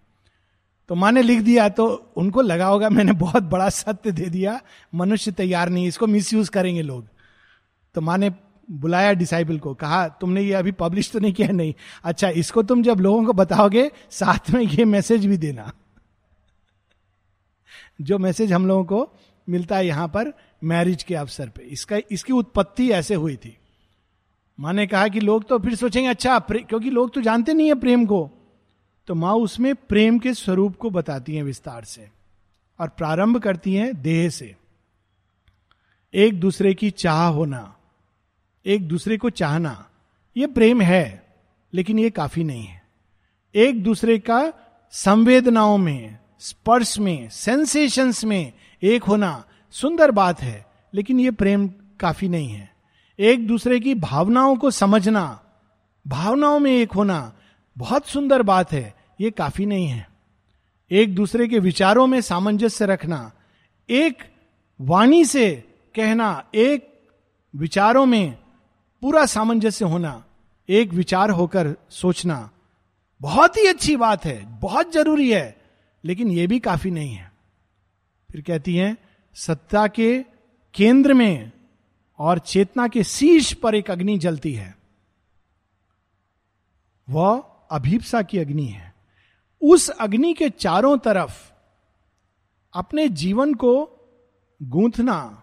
[0.89, 4.61] तो माँ ने लिख दिया तो उनको लगा होगा, मैंने बहुत बड़ा सत्य दे दिया,
[4.95, 7.09] मनुष्य तैयार नहीं इसको मिस करेंगे लोग।
[7.95, 8.31] तो माँ ने
[8.71, 11.49] बुलाया डिसाइबल को, कहा, तुमने ये अभी पब्लिश तो नहीं किया?
[11.49, 15.73] नहीं। अच्छा इसको तुम जब लोगों को बताओगे, साथ में ये मैसेज भी देना।
[18.01, 19.13] जो मैसेज हम लोगों को
[19.49, 20.33] मिलता है यहाँ पर
[20.65, 23.59] मैरिज के अवसर पे। इसका, इसकी उत्पत्ति ऐसे हुई थी।
[24.61, 27.75] माँ ने कहा कि लोग तो फिर सोचेंगे अच्छा क्योंकि लोग तो जानते नहीं है
[27.75, 28.31] प्रेम को।
[29.07, 32.09] तो माँ उसमें प्रेम के स्वरूप को बताती हैं विस्तार से
[32.81, 34.57] और प्रारंभ करती हैं देह से।
[36.14, 37.77] एक दूसरे की चाह होना,
[38.66, 39.88] एक दूसरे को चाहना
[40.37, 41.27] यह प्रेम है,
[41.75, 42.83] लेकिन यह काफ़ी नहीं है।
[43.55, 44.53] एक दूसरे का
[44.90, 51.68] संवेदनाओं में, स्पर्श में सेंसेशंस में एक होना सुंदर बात है, लेकिन यह प्रेम
[52.01, 52.70] काफ़ी नहीं है।
[53.21, 55.43] एक दूसरे की भावनाओं को समझना,
[56.07, 57.33] भावनाओं में एक होना,
[57.79, 60.09] बहुत सुंदर बात है, ये काफ़ी नहीं है।
[60.91, 63.33] एक दूसरे के विचारों में सामंजस्य रखना,
[63.91, 64.23] एक
[64.81, 67.09] वाणी से कहना, एक
[67.57, 68.39] विचारों में
[69.03, 70.25] पूरा सामंजस्य होना,
[70.69, 72.51] एक विचार होकर सोचना,
[73.21, 75.63] बहुत ही अच्छी बात है, बहुत ज़रूरी है,
[76.05, 77.33] लेकिन यह भी काफ़ी नहीं है।
[78.33, 78.97] फिर कहती हैं,
[79.35, 80.25] सत्ता के
[80.75, 81.53] केंद्र में
[82.21, 84.77] और चेतना के शीर्ष पर एक अग्नि जलती है।
[87.09, 87.39] वह
[87.71, 88.95] अभीपसा की अग्नि है।
[89.63, 91.53] उस अग्नि के चारों तरफ़
[92.75, 93.73] अपने जीवन को
[94.63, 95.43] गूंथना,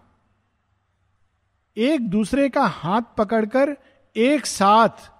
[1.76, 3.76] एक दूसरे का हाथ पकड़कर,
[4.16, 5.10] एक साथ,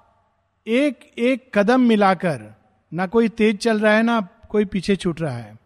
[0.66, 2.54] एक एक कदम मिलाकर,
[2.92, 5.58] ना कोई तेज चल रहा है, ना कोई पीछे छूट रहा है।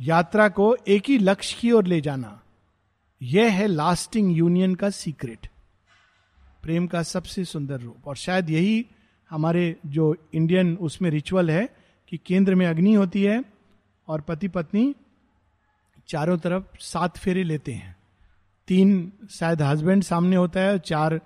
[0.00, 2.42] यात्रा को एक ही लक्ष्य की ओर ले जाना।
[3.22, 5.46] यह है लास्टिंग यूनियन का सीक्रेट।
[6.62, 8.86] प्रेम का सबसे सुंदर रूप। और शायद यही
[9.30, 11.68] हमारे जो इंडियन उसमें रिचुअल है
[12.08, 13.44] कि केंद्र में अग्नि होती है
[14.08, 14.94] और पति पत्नी
[16.08, 17.96] चारों तरफ़ सात फेरे लेते हैं।
[18.68, 21.20] तीन शायद हस्बैंड सामने होता है और चार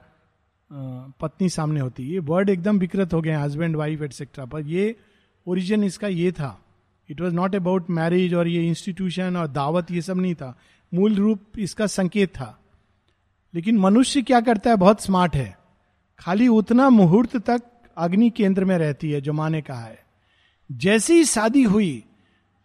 [1.20, 4.66] पत्नी सामने होती है। ये वर्ड एकदम विकृत हो गए हैं हस्बैंड वाइफ एटसेट्रा पर
[4.66, 4.96] ये
[5.46, 6.64] ओरिजिन इसका ये था।
[7.08, 10.58] It was not about marriage और ये इंस्टीट्यूशन और दावत ये सब नहीं था।
[10.94, 12.60] मूल रूप इसका संकेत था।
[13.54, 14.76] लेकिन मनुष्य क्या करता है?
[14.76, 15.58] बहुत स्मार्ट है।
[16.18, 17.62] खाली उतना मुहूर्त तक
[17.96, 20.04] अग्नि केंद्र में रहती है, जो माँ ने कहा है।
[20.72, 22.04] जैसी ही शादी हुई,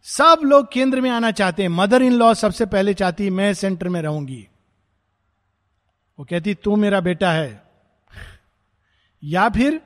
[0.03, 3.89] सब लोग केंद्र में आना चाहते हैं। मदर इन लॉ सबसे पहले चाहती मैं सेंटर
[3.89, 4.47] में रहूँगी।
[6.19, 7.63] वो कहती, तू मेरा बेटा है।
[9.23, 9.81] या फिर,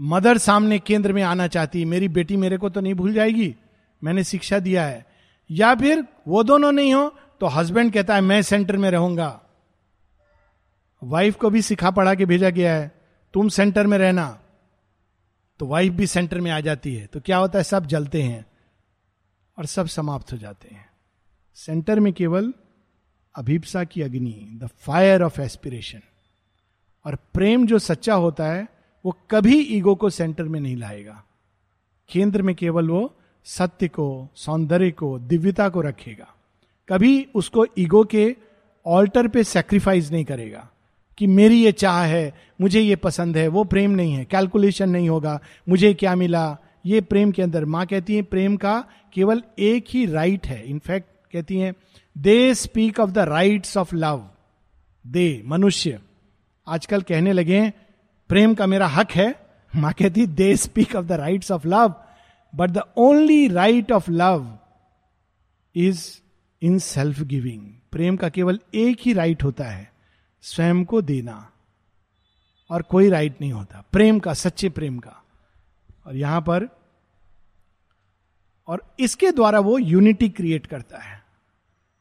[0.00, 3.56] मदर सामने केंद्र में आना चाहती मेरी बेटी मेरे को तो नहीं भूल जाएगी।
[4.04, 5.06] मैंने शिक्षा दिया है।
[5.50, 9.40] या फिर, वो दोनों नहीं हो तो हस्बैंड कहता है, मैं सेंटर में रहूँगा।
[11.02, 13.02] वाइफ को भी सिखा पढ़ा के भेजा गया है,
[13.34, 14.40] तुम सेंटर में रहना।
[15.58, 18.46] तो वाइफ भी सेंटर में आ जाती है। तो क्या होता है, सब जलते हैं
[19.58, 20.90] और सब समाप्त हो जाते हैं।
[21.54, 22.54] सेंटर में केवल
[23.34, 26.00] अभिप्सा की अग्नि द फायर ऑफ़ एस्पिरेशन
[27.04, 28.68] और प्रेम जो सच्चा होता है,
[29.04, 31.24] वो कभी ईगो को सेंटर में नहीं लाएगा।
[32.08, 36.28] केंद्र में केवल वो सत्य को, सौंदर्य को, दिव्यता को रखेगा।
[36.88, 38.36] कभी उसको ईगो के
[38.86, 40.68] ऑल्टर पे सेक्रीफाइस नहीं करेगा
[41.18, 45.08] कि मेरी ये चाह है, मुझे ये पसंद है, वो प्रेम नहीं है कैलकुलेशन नहीं
[45.08, 46.56] होगा, मुझे क्या मिला?
[46.86, 51.06] ये प्रेम के अंदर, माँ कहती है, प्रेम का केवल एक ही राइट है। इनफैक्ट
[51.32, 51.74] कहती हैं
[52.16, 54.28] they speak of the rights of love
[55.04, 55.98] दे मनुष्य।
[56.66, 57.72] आजकल कहने लगे
[58.30, 59.34] प्रेम का मेरा हक है।
[59.72, 61.94] माँ कहती they speak of the rights of love
[62.54, 64.58] but the only right of love
[65.74, 66.02] is
[66.64, 69.92] in self giving प्रेम का केवल एक ही राइट होता है,
[70.42, 71.52] स्वयं को देना।
[72.70, 75.24] और कोई राइट नहीं होता। प्रेम का, सच्चे प्रेम का।
[76.06, 76.68] और यहाँ पर,
[78.66, 81.24] और इसके द्वारा वो यूनिटी क्रिएट करता है।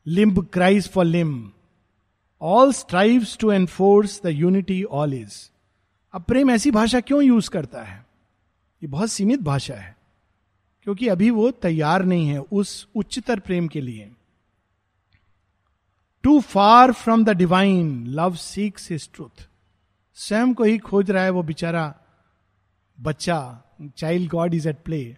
[0.08, 1.54] Limb cries for limb
[2.42, 5.50] all strive to enforce the unity all is
[6.14, 8.06] अब प्रेम ऐसी भाषा क्यों यूज़ करता है?
[8.84, 9.98] ये बहुत सीमित भाषा है।
[10.84, 14.12] क्योंकि अभी वो तैयार नहीं है उस उच्चतर प्रेम के लिए।
[16.24, 19.48] Too far from the divine love seeks his truth
[20.14, 21.94] स्वयं को ही खोज रहा है वो बेचारा
[23.00, 23.64] बच्चा
[23.98, 25.18] child god is at play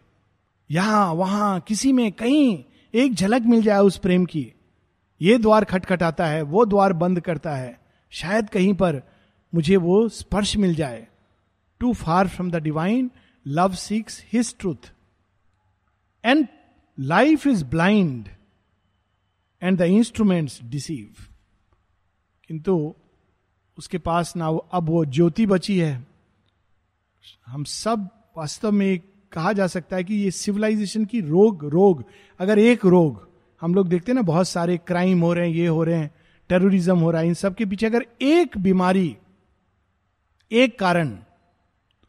[0.72, 2.64] यहाँ, वहाँ, किसी में कहीं
[2.94, 4.54] एक झलक मिल जाए उस प्रेम की।
[5.22, 9.02] ये द्वार खटखटाता है, वो द्वार बंद करता है। शायद कहीं पर
[9.54, 11.08] मुझे वो स्पर्श मिल जाए।
[11.80, 13.12] Too far from the divine
[13.48, 14.92] love seeks his truth
[16.26, 16.48] and
[17.00, 18.30] life is blind
[19.66, 21.24] and the instruments deceive
[22.48, 22.96] किंतु
[23.78, 26.08] उसके पास ना अब वो ज्योति बची है।
[27.46, 29.00] हम सब वास्तव में
[29.32, 32.04] कहा जा सकता है कि ये सिविलाइजेशन की रोग रोग,
[32.40, 33.28] अगर एक रोग,
[33.62, 36.12] हम लोग देखते हैं ना, बहुत सारे क्राइम हो रहे हैं, ये हो रहे हैं
[36.50, 39.18] टेररिज्म हो रहा है, इन सब के पीछे अगर एक बीमारी,
[40.52, 41.18] एक कारण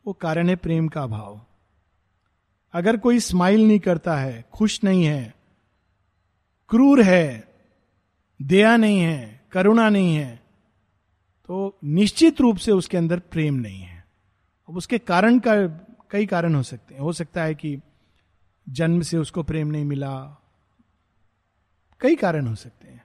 [0.07, 1.40] वो कारण है प्रेम का अभाव।
[2.75, 5.36] अगर कोई स्माइल नहीं करता है, खुश नहीं है
[6.68, 7.48] क्रूर है,
[8.42, 10.37] दया नहीं है, करुणा नहीं है
[11.46, 14.05] तो निश्चित रूप से उसके अंदर प्रेम नहीं है।
[14.68, 15.66] अब उसके कारण का
[16.11, 17.81] कई कारण हो सकते हैं। हो सकता है कि
[18.68, 20.42] जन्म से उसको प्रेम नहीं मिला।
[22.00, 23.05] कई कारण हो सकते हैं।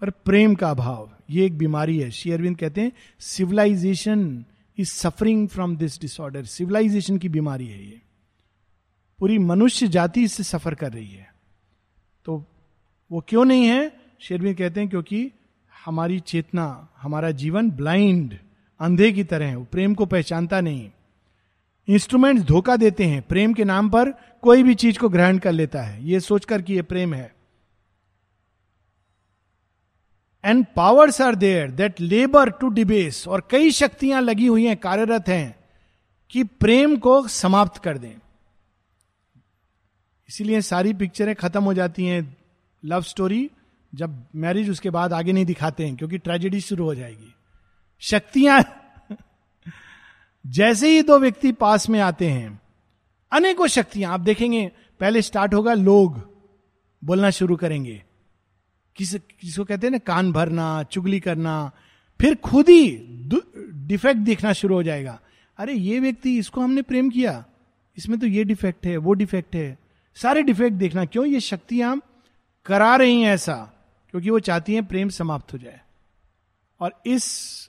[0.00, 4.44] पर प्रेम का अभाव, ये एक बीमारी है। शेयरविंद कहते हैं, civilisation
[4.78, 8.00] is suffering from this disorder. Civilisation की बीमारी है ये।
[9.18, 11.34] पूरी मनुष्य जाति इससे सफ़र कर रही है।
[12.24, 12.44] तो
[13.12, 13.92] वो क्यों नहीं है?
[14.20, 15.30] शेरवी कहते हैं क्योंकि
[15.84, 18.38] हमारी चेतना, हमारा जीवन ब्लाइंड
[18.80, 20.90] अंधे की तरह है, वो प्रेम को पहचानता नहीं
[21.88, 24.10] इंस्ट्रूमेंट धोखा देते हैं, प्रेम के नाम पर
[24.42, 27.34] कोई भी चीज़ को ग्रहण कर लेता है। ये सोचकर कि ये प्रेम है।
[30.44, 35.28] And powers are there that labour to debase और कई शक्तियाँ लगी हुई हैं, कार्यरत
[35.28, 35.56] हैं,
[36.30, 38.14] कि प्रेम को समाप्त कर दें।
[40.28, 42.36] इसीलिए सारी पिक्चरें खत्म हो जाती हैं
[42.84, 43.50] लव स्टोरी
[43.94, 47.34] जब मैरिज उसके बाद आगे नहीं दिखाते हैं, क्योंकि ट्रेजेडी शुरू हो जाएगी।
[48.00, 48.64] शक्तियाँ
[50.46, 52.60] जैसे ही दो व्यक्ति पास में आते हैं,
[53.32, 56.36] अनेकों शक्तियाँ, आप देखेंगे, पहले स्टार्ट होगा लोग,
[57.04, 58.04] बोलना शुरू करेंगे।
[58.96, 61.70] किस, किसको कहते हैं ना, कान भरना, चुगली करना,
[62.20, 62.96] फिर खुद ही
[63.86, 65.20] डिफेक्ट देखना शुरू हो जाएगा।
[65.58, 67.44] अरे, ये व्यक्ति, इसको हमने प्रेम किया,
[67.98, 69.78] इसमें तो ये डिफेक्ट है, वो डिफेक्ट है,
[70.14, 71.26] सारे डिफेक्ट देखना, क्यों?
[71.26, 72.02] ये शक्तियाँ
[72.66, 73.72] करा रही हैं ऐसा,
[74.10, 75.80] क्योंकि वो चाहती हैं प्रेम समाप्त हो जाए।
[76.80, 77.66] और इस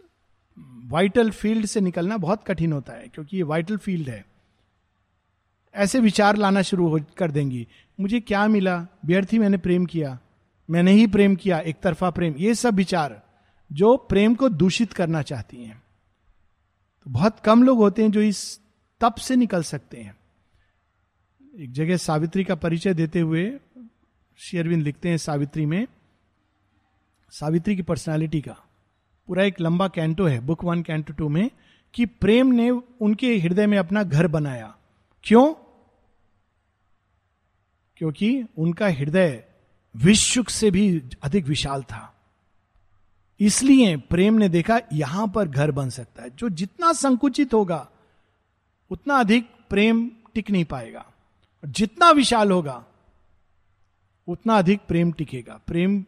[0.85, 4.25] वाइटल फ़ील्ड से निकलना बहुत कठिन होता है, क्योंकि ये वाइटल फ़ील्ड है।
[5.75, 7.67] ऐसे विचार लाना शुरू हो, कर देंगी।
[7.99, 8.87] मुझे क्या मिला?
[9.05, 10.19] व्यर्थी मैंने प्रेम किया।
[10.69, 13.23] मैंने ही प्रेम किया, एक तरफा प्रेम। ये सब विचार
[13.71, 15.83] जो प्रेम को दूषित करना चाहती हैं।
[17.03, 18.59] तो बहुत कम लोग होते हैं जो इस
[18.99, 20.17] तप से निकल सकते हैं।
[21.59, 23.59] एक जगह सावित्री का परिचय देते हुए
[24.37, 25.87] शेयरविंद लिखते हैं सावित्री में,
[27.31, 28.55] सावित्री की पर्सनालिटी का।
[29.27, 31.51] पूरा एक लंबा कैंटो है बुक वन कैंटो टू में,
[31.93, 34.75] कि प्रेम ने उनके हृदय में अपना घर बनाया।
[35.23, 35.53] क्यों?
[37.97, 39.45] क्योंकि उनका हृदय
[39.95, 42.13] विश्व से भी अधिक विशाल था।
[43.39, 47.89] इसलिए प्रेम ने देखा, यहाँ पर घर बन सकता है। जो जितना संकुचित होगा,
[48.91, 51.05] उतना अधिक प्रेम टिक नहीं पाएगा।
[51.65, 52.85] जितना विशाल होगा
[54.27, 56.03] उतना अधिक प्रेम टिकेगा। प्रेम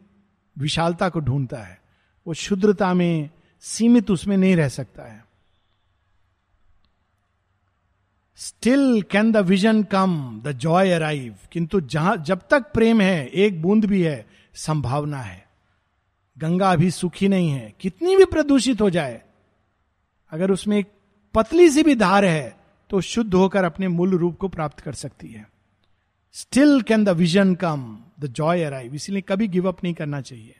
[0.56, 1.80] विशालता को ढूंढता है।
[2.26, 3.30] वो शुद्रता में
[3.62, 5.24] सीमित उसमें नहीं रह सकता है।
[8.38, 13.62] Still can the vision come the joy arrive किंतु जहाँ, जब तक प्रेम है, एक
[13.62, 15.46] बूंद भी है, संभावना है।
[16.36, 19.22] गंगा अभी सुखी नहीं है। कितनी भी प्रदूषित हो जाए,
[20.32, 20.86] अगर उसमें एक
[21.34, 22.56] पतली सी भी धार है
[22.90, 25.48] तो शुद्ध होकर अपने मूल रूप को प्राप्त कर सकती है।
[26.32, 30.56] Still can the vision come the joy arrive इसीलिए कभी गिव अप नहीं करना चाहिए,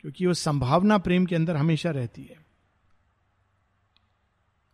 [0.00, 2.36] क्योंकि वो संभावना प्रेम के अंदर हमेशा रहती है।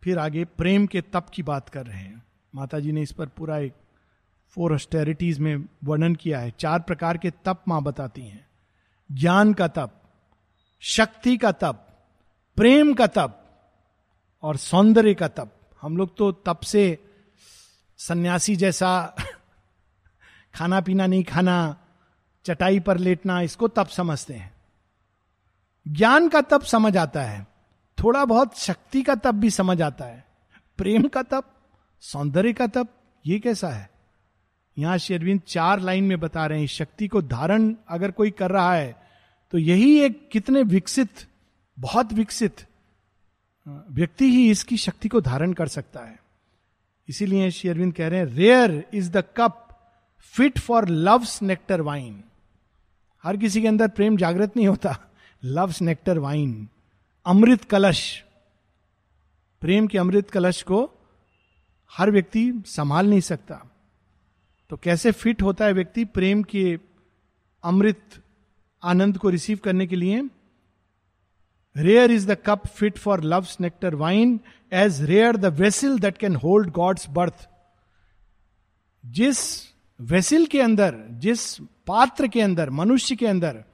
[0.03, 2.23] फिर आगे प्रेम के तप की बात कर रहे हैं।
[2.55, 3.75] माता जी ने इस पर पूरा एक
[4.49, 8.47] फोर ऑस्टेरिटीज में वर्णन किया है। चार प्रकार के तप माँ बताती हैं।
[9.13, 10.03] ज्ञान का तप,
[10.81, 12.07] शक्ति का तप,
[12.57, 13.41] प्रेम का तप
[14.43, 16.99] और सौंदर्य का तप। हम लोग तो तप से
[17.99, 19.17] सन्यासी जैसा
[20.55, 21.77] खाना पीना नहीं खाना,
[22.45, 24.53] चटाई पर लेटना, इसको तप समझते हैं।
[25.87, 27.47] ज्ञान का तप समझ आता है,
[27.99, 30.25] थोड़ा बहुत शक्ति का तप भी समझ आता है।
[30.79, 31.51] प्रेम का तप,
[32.03, 32.89] सौंदर्य का तप,
[33.25, 33.89] ये कैसा है?
[34.77, 38.75] यहाँ शेरविंद चार लाइन में बता रहे हैं शक्ति को धारण अगर कोई कर रहा
[38.75, 38.97] है
[39.53, 41.11] तो यही एक कितने विकसित,
[41.79, 42.67] बहुत विकसित
[43.67, 46.19] व्यक्ति ही इसकी शक्ति को धारण कर सकता है।
[47.09, 49.64] इसीलिए शेरविंद कह रहे हैं rare is the cup
[50.33, 52.25] fit for love's nectar wine.
[53.23, 54.97] हर किसी के अंदर प्रेम जागृत नहीं होता।
[55.45, 56.69] Loves nectar wine.
[57.27, 58.25] अमृत कलश।
[59.61, 60.91] प्रेम के अमृत कलश को
[61.93, 63.71] हर व्यक्ति संभाल नहीं सकता।
[64.71, 66.79] तो कैसे फिट होता है व्यक्ति प्रेम के
[67.65, 68.23] अमृत
[68.83, 70.29] आनंद को रिसीव करने के लिए?
[71.77, 74.41] Rare is the cup fit for love nectar wine
[74.73, 77.49] as rare the vessel that can hold God's birth
[79.07, 83.65] जिस वेसिल के अंदर, जिस पात्र के अंदर, मनुष्य के अंदर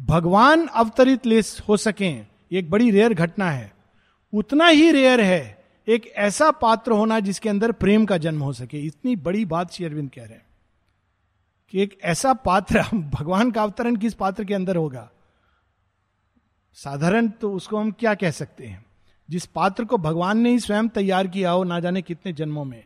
[0.00, 2.18] भगवान अवतरित ले हो सके
[2.52, 3.74] एक बड़ी रेयर घटना है।
[4.32, 8.80] उतना ही रेयर है, एक ऐसा पात्र होना जिसके अंदर प्रेम का जन्म हो सके।
[8.80, 10.46] इतनी बड़ी बात श्री अरविंद कह रहे हैं
[11.70, 15.10] कि एक ऐसा पात्र भगवान का अवतरण किस पात्र के अंदर होगा?
[16.74, 18.86] साधारण तो उसको हम क्या कह सकते हैं?
[19.30, 22.84] जिस पात्र को भगवान ने ही स्वयं तैयार किया हो, ना जाने कितने जन्मों में।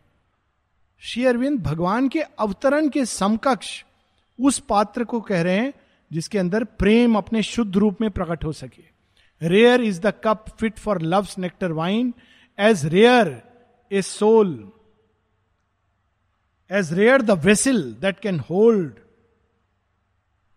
[1.02, 3.82] श्री अरविंद भगवान के अवतरण के समकक्ष
[4.38, 5.72] उस पात्र को कह रहे हैं
[6.10, 8.82] जिसके अंदर प्रेम अपने शुद्ध रूप में प्रकट हो सके।
[9.48, 12.12] Rare is the cup fit for love's nectar wine
[12.58, 13.30] as rare
[13.90, 14.52] a soul
[16.70, 18.94] as rare the vessel that can hold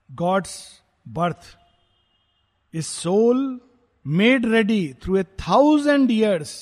[0.10, 0.58] God's
[1.06, 1.56] birth
[2.74, 3.60] a soul
[4.06, 6.56] made ready through a thousand years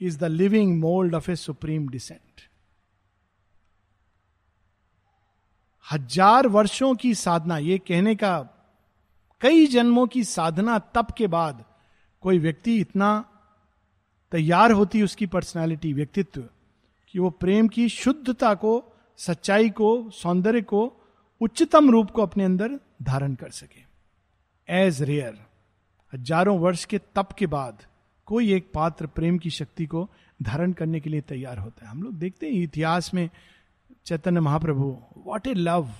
[0.00, 2.20] is the living mould of a supreme descent
[5.90, 8.38] हज़ार वर्षों की साधना, ये कहने का
[9.40, 11.64] कई जन्मों की साधना तप के बाद
[12.22, 13.24] कोई व्यक्ति इतना
[14.32, 16.44] तैयार होती उसकी पर्सनालिटी व्यक्तित्व,
[17.08, 18.82] कि वो प्रेम की शुद्धता को,
[19.18, 20.82] सच्चाई को, सौंदर्य को
[21.40, 23.84] उच्चतम रूप को अपने अंदर धारण कर सके।
[24.68, 25.38] एज रेयर
[26.12, 27.82] हज़ारों वर्ष के तप के बाद
[28.28, 30.08] कोई एक पात्र प्रेम की शक्ति को
[30.40, 33.28] धारण करने के लिए तैयार होता है। हम लोग देखते हैं इतिहास में
[34.06, 35.90] Chaitanya Mahaprabhu what A love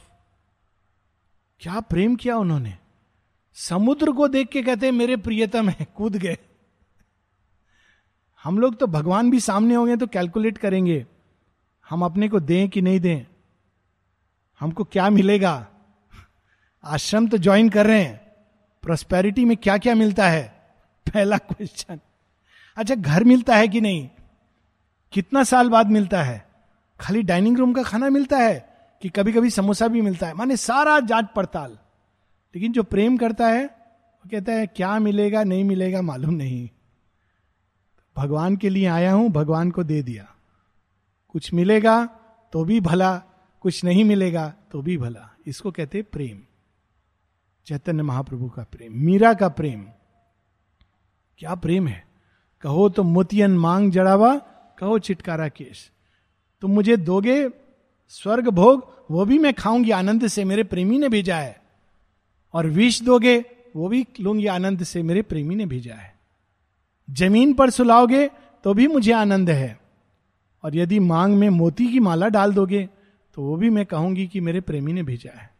[1.61, 2.79] क्या प्रेम किया उन्होंने?
[3.55, 6.39] समुद्र को देख के कहते मेरे प्रियतम है कूद गए।
[8.45, 11.07] हम लोग तो भगवान भी सामने होंगे तो कैलकुलेट करेंगे,
[11.91, 13.27] हम अपने को दें कि नहीं दें?
[14.61, 15.67] हमको क्या मिलेगा?
[16.85, 18.17] आश्रम तो ज्वाइन कर रहे हैं।
[18.83, 20.49] प्रोस्पेरिटी में क्या क्या मिलता है?
[21.07, 22.01] पहला क्वेश्चन
[22.77, 24.09] अच्छा घर मिलता है कि नहीं?
[25.13, 26.50] कितना साल बाद मिलता है?
[27.01, 30.57] खाली डाइनिंग रूम का खाना मिलता है कि कभी कभी समोसा भी मिलता है। माने
[30.57, 31.79] सारा जाँच पड़ताल।
[32.55, 36.69] लेकिन जो प्रेम करता है, वो कहता है, क्या मिलेगा, नहीं मिलेगा, मालूम नहीं।
[38.17, 40.35] भगवान के लिए आया हूँ, भगवान को दे दिया।
[41.29, 42.07] कुछ मिलेगा
[42.53, 43.23] तो भी भला।
[43.61, 46.39] कुछ नहीं मिलेगा तो भी भला। इसको कहते प्रेम।
[47.67, 49.87] चैतन्य महाप्रभु का प्रेम, मीरा का प्रेम।
[51.39, 52.07] क्या प्रेम है?
[52.61, 54.37] कहो तो मोतियन मांग जड़ावा,
[54.79, 55.91] कहो चिटकारा केश।
[56.63, 57.51] तुम मुझे दोगे
[58.09, 61.63] स्वर्ग भोग वो भी मैं खाऊँगी आनंद से, मेरे प्रेमी ने भेजा है।
[62.55, 63.45] और विष दोगे,
[63.77, 66.15] वो भी लूँगी आनंद से, मेरे प्रेमी ने भेजा है।
[67.11, 68.31] ज़मीन पर सुलाओगे
[68.65, 69.81] तो भी मुझे आनंद है।
[70.65, 72.89] और यदि मांग में मोती की माला डाल दोगे
[73.35, 75.51] तो वो भी मैं कहूँगी कि मेरे प्रेमी ने भेजा है।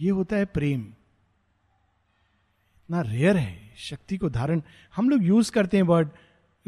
[0.00, 4.62] ये होता है प्रेम। इतना रेयर है, शक्ति को धारण।
[4.96, 6.08] हम लोग यूज़ करते हैं word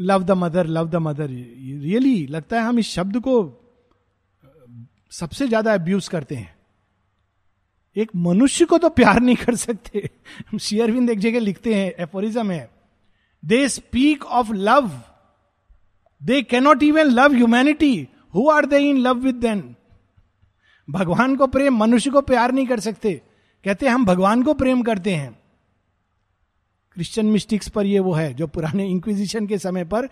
[0.01, 3.35] love the mother love the mother really लगता है हम इस शब्द को
[5.11, 6.55] सबसे ज़्यादा अब्यूज करते हैं।
[7.95, 10.09] एक मनुष्य को तो प्यार नहीं कर सकते।
[10.41, 12.69] हम शेयरविंद एक जगह लिखते हैं एफोरिज्म है।
[13.43, 14.89] They speak of love
[16.21, 19.63] they cannot even love humanity who are they in love with then
[20.87, 23.13] भगवान को प्रेम मनुष्य को प्यार नहीं कर सकते।
[23.65, 25.37] कहते हम भगवान को प्रेम करते हैं।
[26.95, 30.09] क्रिश्चियन मिस्टिक्स पर ये वो है, जो पुराने इंक्विजिशन के समय पर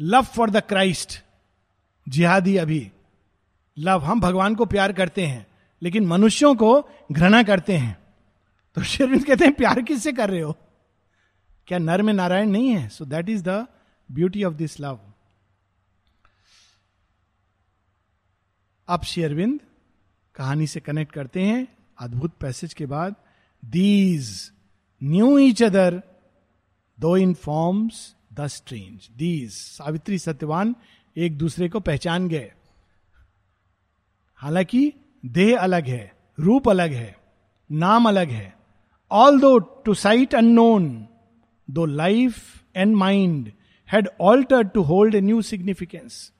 [0.00, 1.22] लव फॉर द क्राइस्ट
[2.08, 2.90] जिहादी अभी।
[3.78, 5.46] लव हम भगवान को प्यार करते हैं,
[5.82, 7.96] लेकिन मनुष्यों को घृणा करते हैं।
[8.74, 10.56] तो शेरविंद कहते हैं, प्यार किससे कर रहे हो?
[11.66, 12.88] क्या नर में नारायण नहीं है?
[12.88, 13.66] So that is the
[14.12, 15.00] beauty of this love
[18.88, 19.60] अब शेरविंद
[20.34, 21.66] कहानी से कनेक्ट करते हैं।
[21.98, 23.14] अद्भुत पैसेज के बाद
[23.64, 24.50] these
[25.02, 26.02] knew each other
[27.00, 30.74] though in forms the strange these Savitri Satyavan
[31.16, 32.52] एक दूसरे को पहचान गए।
[34.36, 34.92] हालाँकि,
[35.26, 37.18] देह अलग है, रूप अलग है,
[37.72, 38.56] नाम अलग है।
[39.40, 41.06] Although to sight unknown
[41.70, 43.52] though life and mind
[43.92, 46.32] had altered to hold a new significance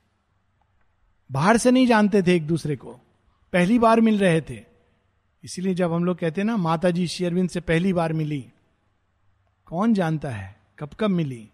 [1.33, 2.93] बाहर से नहीं जानते थे एक दूसरे को।
[3.53, 4.65] पहली बार मिल रहे थे।
[5.45, 8.53] इसीलिए जब हम लोग कहते हैं ना माता जी शेरविंद से पहली बार मिली।
[9.69, 11.51] कौन जानता है कब कब मिली?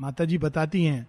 [0.00, 1.08] माता जी बताती हैं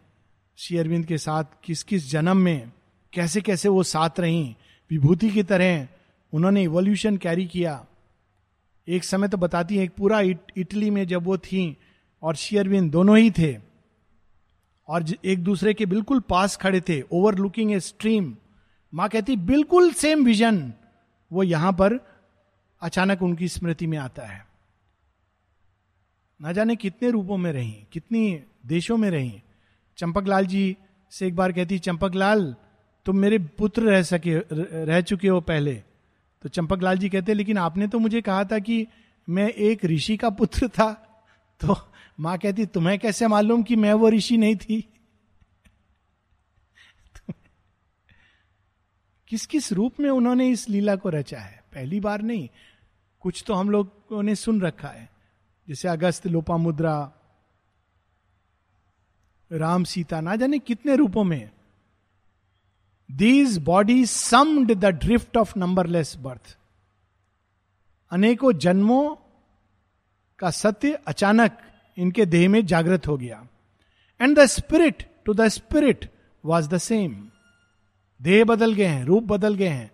[0.57, 2.71] शेरविंद के साथ किस किस जन्म में
[3.13, 4.55] कैसे कैसे वो साथ रही
[4.91, 5.87] विभूति की तरह
[6.33, 7.85] उन्होंने इवोल्यूशन कैरी किया।
[8.87, 11.77] एक समय तो बताती है एक पूरा इट, इटली में जब वो थी
[12.23, 13.57] और शेयरविंद दोनों ही थे
[14.87, 18.35] और एक दूसरे के बिल्कुल पास खड़े थे ओवर लुकिंग ए स्ट्रीम
[18.93, 20.73] माँ कहती बिल्कुल सेम विजन
[21.31, 21.99] वो यहाँ पर
[22.81, 24.46] अचानक उनकी स्मृति में आता है।
[26.41, 29.41] ना जाने कितने रूपों में रही, कितनी देशों में रही।
[29.97, 30.77] चंपकलाल जी
[31.09, 32.55] से एक बार कहती, चंपकलाल,
[33.05, 34.37] तुम मेरे पुत्र रह सके,
[34.85, 35.83] रह चुके हो पहले।
[36.41, 38.87] तो चंपकलाल जी कहते, लेकिन आपने तो मुझे कहा था कि
[39.29, 40.93] मैं एक ऋषि का पुत्र था।
[41.59, 41.75] तो
[42.19, 44.93] माँ कहती, तुम्हें कैसे मालूम कि मैं वो ऋषि नहीं थी?
[49.27, 51.63] किस किस रूप में उन्होंने इस लीला को रचा है?
[51.73, 52.49] पहली बार नहीं,
[53.19, 55.16] कुछ तो हम लोगों ने सुन रखा है।
[55.67, 56.95] जैसे अगस्त लोपा मुद्रा
[59.51, 61.49] राम सीता, ना जाने कितने रूपों में
[63.09, 66.57] these body summed the drift of numberless birth
[68.11, 69.15] अनेकों जन्मों
[70.39, 71.57] का सत्य अचानक
[71.97, 73.47] इनके देह में जागृत हो गया।
[74.19, 76.09] And the spirit to the spirit
[76.45, 77.29] was the same
[78.21, 79.91] देह बदल गए हैं, रूप बदल गए हैं,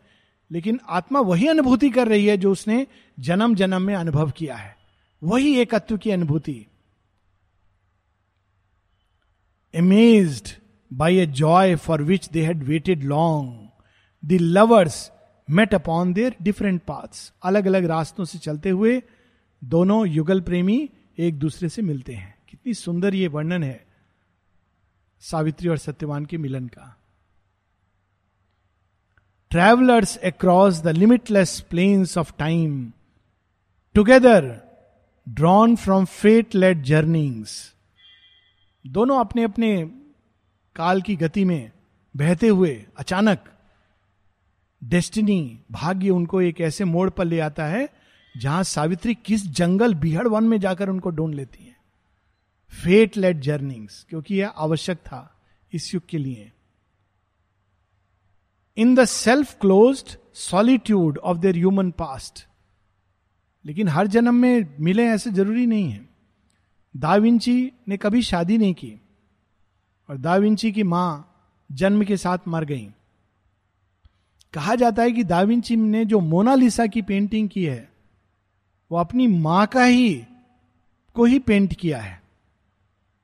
[0.51, 2.85] लेकिन आत्मा वही अनुभूति कर रही है जो उसने
[3.19, 4.82] जन्म जन्म में अनुभव किया है।
[5.23, 6.67] वही एकत्व की अनुभूति।
[9.75, 10.47] Amazed
[10.93, 13.69] by a joy for which they had waited long
[14.25, 15.11] the lovers
[15.49, 19.01] met upon their different paths अलग अलग रास्तों से चलते हुए
[19.63, 23.85] दोनों युगल प्रेमी एक दूसरे से मिलते हैं। कितनी सुंदर ये वर्णन है
[25.19, 26.97] सावित्री और सत्यवान के मिलन का।
[29.51, 32.93] Travellers across the limitless plains of time
[33.95, 34.62] together
[35.29, 37.75] drawn from fate late journeyings
[38.87, 39.91] दोनों अपने अपने
[40.75, 41.71] काल की गति में
[42.15, 43.43] बहते हुए अचानक
[44.83, 47.89] डेस्टिनी भाग्य उनको एक ऐसे मोड़ पर ले आता है,
[48.37, 51.75] जहाँ सावित्री किस जंगल बिहड़ वन में जाकर उनको ढूंढ लेती है।
[52.83, 55.41] फेट लेट जर्निंग्स क्योंकि यह आवश्यक था
[55.73, 56.51] इस युग के लिए।
[58.77, 62.47] In the self close solitude of their human past
[63.65, 66.09] लेकिन हर जन्म में मिले ऐसे ज़रूरी नहीं है।
[66.97, 69.01] दाविंची ने कभी शादी नहीं की
[70.09, 71.29] और दाविंची की माँ
[71.71, 72.89] जन्म के साथ मर गई।
[74.53, 77.91] कहा जाता है कि दाविंची ने जो मोनालिसा की पेंटिंग की है,
[78.91, 80.23] वो अपनी माँ का ही,
[81.13, 82.23] को ही पेंट किया है।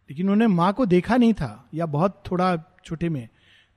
[0.09, 3.29] लेकिन उन्होंने माँ को देखा नहीं था, या बहुत थोड़ा छोटे में।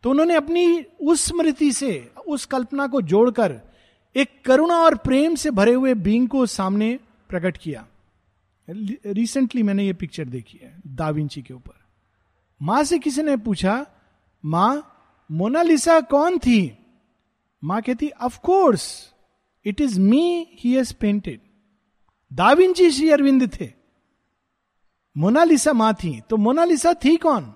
[0.02, 3.60] तो उन्होंने अपनी उस स्मृति से, उस कल्पना को जोड़कर
[4.16, 6.98] एक करुणा और प्रेम से भरे हुए बींग को सामने
[7.28, 7.86] प्रकट किया।
[9.06, 11.80] रिसेंटली मैंने ये पिक्चर देखी है दाविंची के ऊपर।
[12.62, 13.86] माँ से किसी ने पूछा,
[14.44, 14.88] माँ
[15.30, 16.78] मोनालिसा कौन थी?
[17.64, 19.12] माँ कहती of course
[19.64, 21.40] it is me he has painted
[22.32, 23.72] da Vinci Sri Aurobindo थे।
[25.16, 27.52] मोनालिसा माँ थी। तो मोनालिसा थी कौन?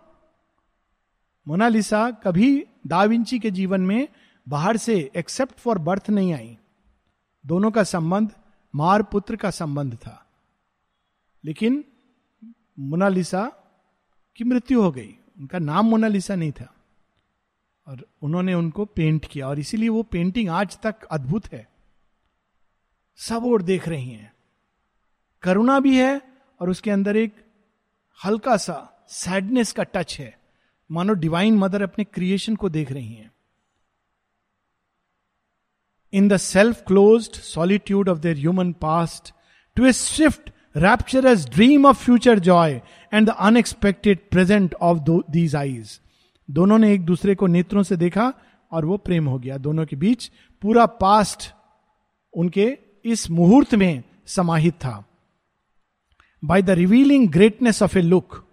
[1.48, 4.08] मोनालिसा कभी दाविंची के जीवन में
[4.48, 6.58] बाहर से एक्सेप्ट फॉर बर्थ नहीं आई।
[7.46, 8.30] दोनों का संबंध
[8.74, 10.26] मार पुत्र का संबंध था।
[11.44, 11.84] लेकिन
[12.78, 13.52] मोनालिसा
[14.36, 16.74] की मृत्यु हो गई। उनका नाम मोनालिसा नहीं था।
[17.86, 21.68] और उन्होंने उनको पेंट किया। और इसीलिए वो पेंटिंग आज तक अद्भुत है।
[23.16, 24.32] सब और देख रही हैं।
[25.42, 26.22] करुणा भी है
[26.60, 27.46] और उसके अंदर एक
[28.24, 30.40] हल्का सा सैडनेस का टच है।
[30.90, 33.35] मानो डिवाइन मदर अपने क्रिएशन को देख रही हैं।
[36.12, 39.32] In the self close solitude of their human past
[39.76, 42.80] to a swift rapturous dream of future joy
[43.14, 44.98] and the unexpected present of
[45.30, 46.00] these eyes
[46.50, 48.32] दोनों ने एक दूसरे को नेत्रों से देखा
[48.72, 50.30] और वो प्रेम हो गया। दोनों के बीच
[50.62, 51.50] पूरा पास्ट
[52.34, 55.04] उनके इस मुहूर्त में समाहित था।
[56.44, 58.44] By the revealing greatness of a look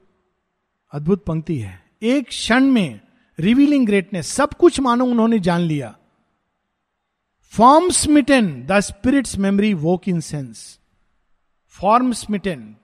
[0.94, 3.00] अद्भुत पंक्ति है। एक क्षण में
[3.40, 5.96] रिवीलिंग ग्रेटनेस सब कुछ मानो उन्होंने जान लिया।
[7.54, 10.80] Form smitten the spirit's memory woke in sense
[11.68, 12.76] form smitten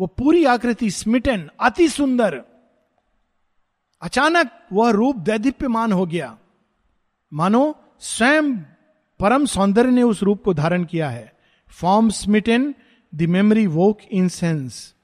[0.00, 2.42] वो पूरी आकृति स्मिटन अति सुंदर।
[4.02, 6.38] अचानक वह रूप दैदीप्यमान हो गया।
[7.32, 8.56] मानो, स्वयं
[9.20, 11.32] परम सौंदर्य ने उस रूप को धारण किया है।
[11.68, 12.74] Form smitten
[13.14, 14.94] the memory woke in sense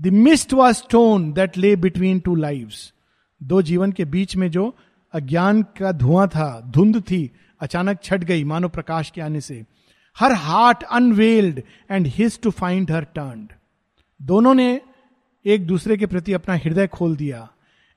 [0.00, 2.70] the mist was stone that lay between two lives
[3.42, 4.76] दो जीवन के बीच में जो
[5.12, 7.30] अज्ञान का धुआँ था, धुंध थी
[7.60, 9.64] अचानक छट गई मानो प्रकाश के आने से।
[10.16, 13.48] Her heart unveiled and his to find her turn
[14.20, 14.80] दोनों ने
[15.44, 17.48] एक दूसरे के प्रति अपना हृदय खोल दिया।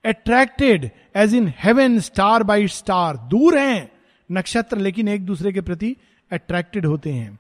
[0.06, 3.92] Attracted as in heaven star by star दूर हैं
[4.30, 5.96] नक्षत्र, लेकिन एक दूसरे के प्रति
[6.32, 7.40] अट्रैक्टेड होते हैं।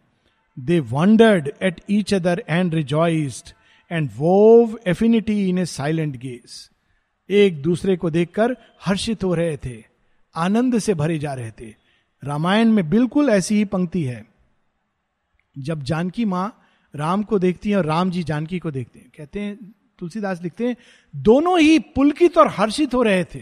[0.57, 3.53] They wondered at each other and rejoiced
[3.91, 6.69] and wove affinity in a silent gaze
[7.29, 8.55] एक दूसरे को देखकर
[8.85, 9.83] हर्षित हो रहे थे,
[10.35, 11.73] आनंद से भरे जा रहे थे।
[12.23, 14.25] रामायण में बिल्कुल ऐसी ही पंक्ति है।
[15.55, 16.57] जब जानकी माँ
[16.95, 20.67] राम को देखती है और राम जी जानकी को देखते हैं, कहते हैं, तुलसीदास लिखते
[20.67, 20.75] हैं,
[21.15, 23.39] दोनों ही पुलकित और हर्षित हो रहे थे।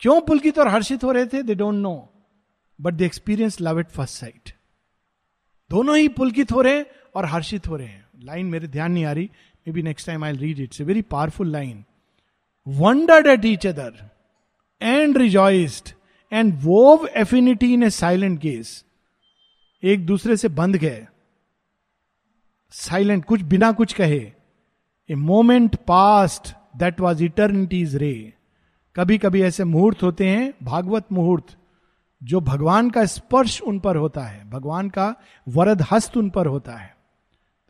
[0.00, 1.42] क्यों पुलकित और हर्षित हो रहे थे?
[1.42, 2.10] They don't know
[2.78, 4.52] but they experience love at first sight
[5.70, 9.04] दोनों ही पुलकित हो रहे हैं और हर्षित हो रहे हैं। लाइन मेरे ध्यान नहीं
[9.04, 9.30] आ रही
[9.72, 11.84] maybe next time I read it's a very powerful line
[12.66, 14.10] wondered at each other
[14.82, 15.92] and rejoiced
[16.34, 18.84] and wove affinity in a silent gaze,
[19.82, 21.06] एक दूसरे से बंध गए।
[22.72, 24.20] साइलेंट, कुछ बिना कुछ कहे।
[25.08, 28.32] A moment passed that was eternity's ray.
[28.96, 31.56] कभी कभी ऐसे मुहूर्त होते हैं, भागवत मुहूर्त,
[32.22, 35.14] जो भगवान का स्पर्श उन पर होता है। भगवान का
[35.48, 36.96] वरद हस्त उन पर होता है।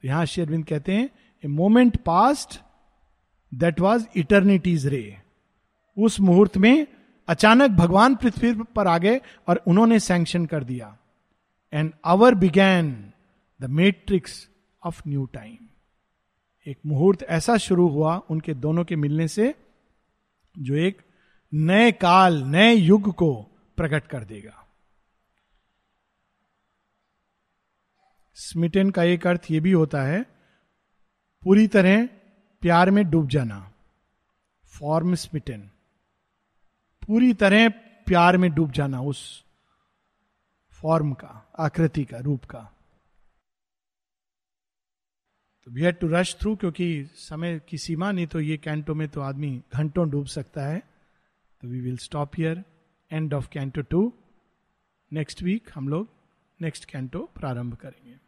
[0.03, 1.11] तो यहाँ शेरविंद कहते हैं,
[1.45, 2.61] a moment passed
[3.55, 5.17] that was eternity's ray.
[5.97, 6.87] उस मुहूर्त में
[7.29, 10.97] अचानक भगवान पृथ्वी पर आ गए और उन्होंने सैंक्शन कर दिया।
[11.72, 13.12] And hour began
[13.61, 14.49] the matrix
[14.83, 15.57] of new time
[16.66, 19.55] एक मुहूर्त ऐसा शुरू हुआ उनके दोनों के मिलने से
[20.59, 21.03] जो एक
[21.53, 23.33] नए काल, नए युग को
[23.77, 24.61] प्रकट कर देगा।
[28.35, 30.22] स्मिटन का एक अर्थ यह भी होता है,
[31.43, 32.07] पूरी तरह
[32.62, 33.72] प्यार में डूब जाना।
[34.72, 35.70] फॉर्म स्मिटन
[37.07, 37.68] पूरी तरह
[38.07, 39.44] प्यार में डूब जाना उस
[40.72, 42.61] फॉर्म का, आकृति का, रूप का।
[45.66, 49.09] तो we had to rush through क्योंकि समय की सीमा नहीं तो ये कैंटो में
[49.09, 50.82] तो आदमी घंटों डूब सकता है।
[51.62, 52.64] तो we will stop here
[53.11, 54.12] end of canto two
[55.12, 56.09] next week हम लोग
[56.61, 58.24] नेक्स्ट कैंटो प्रारंभ करेंगे।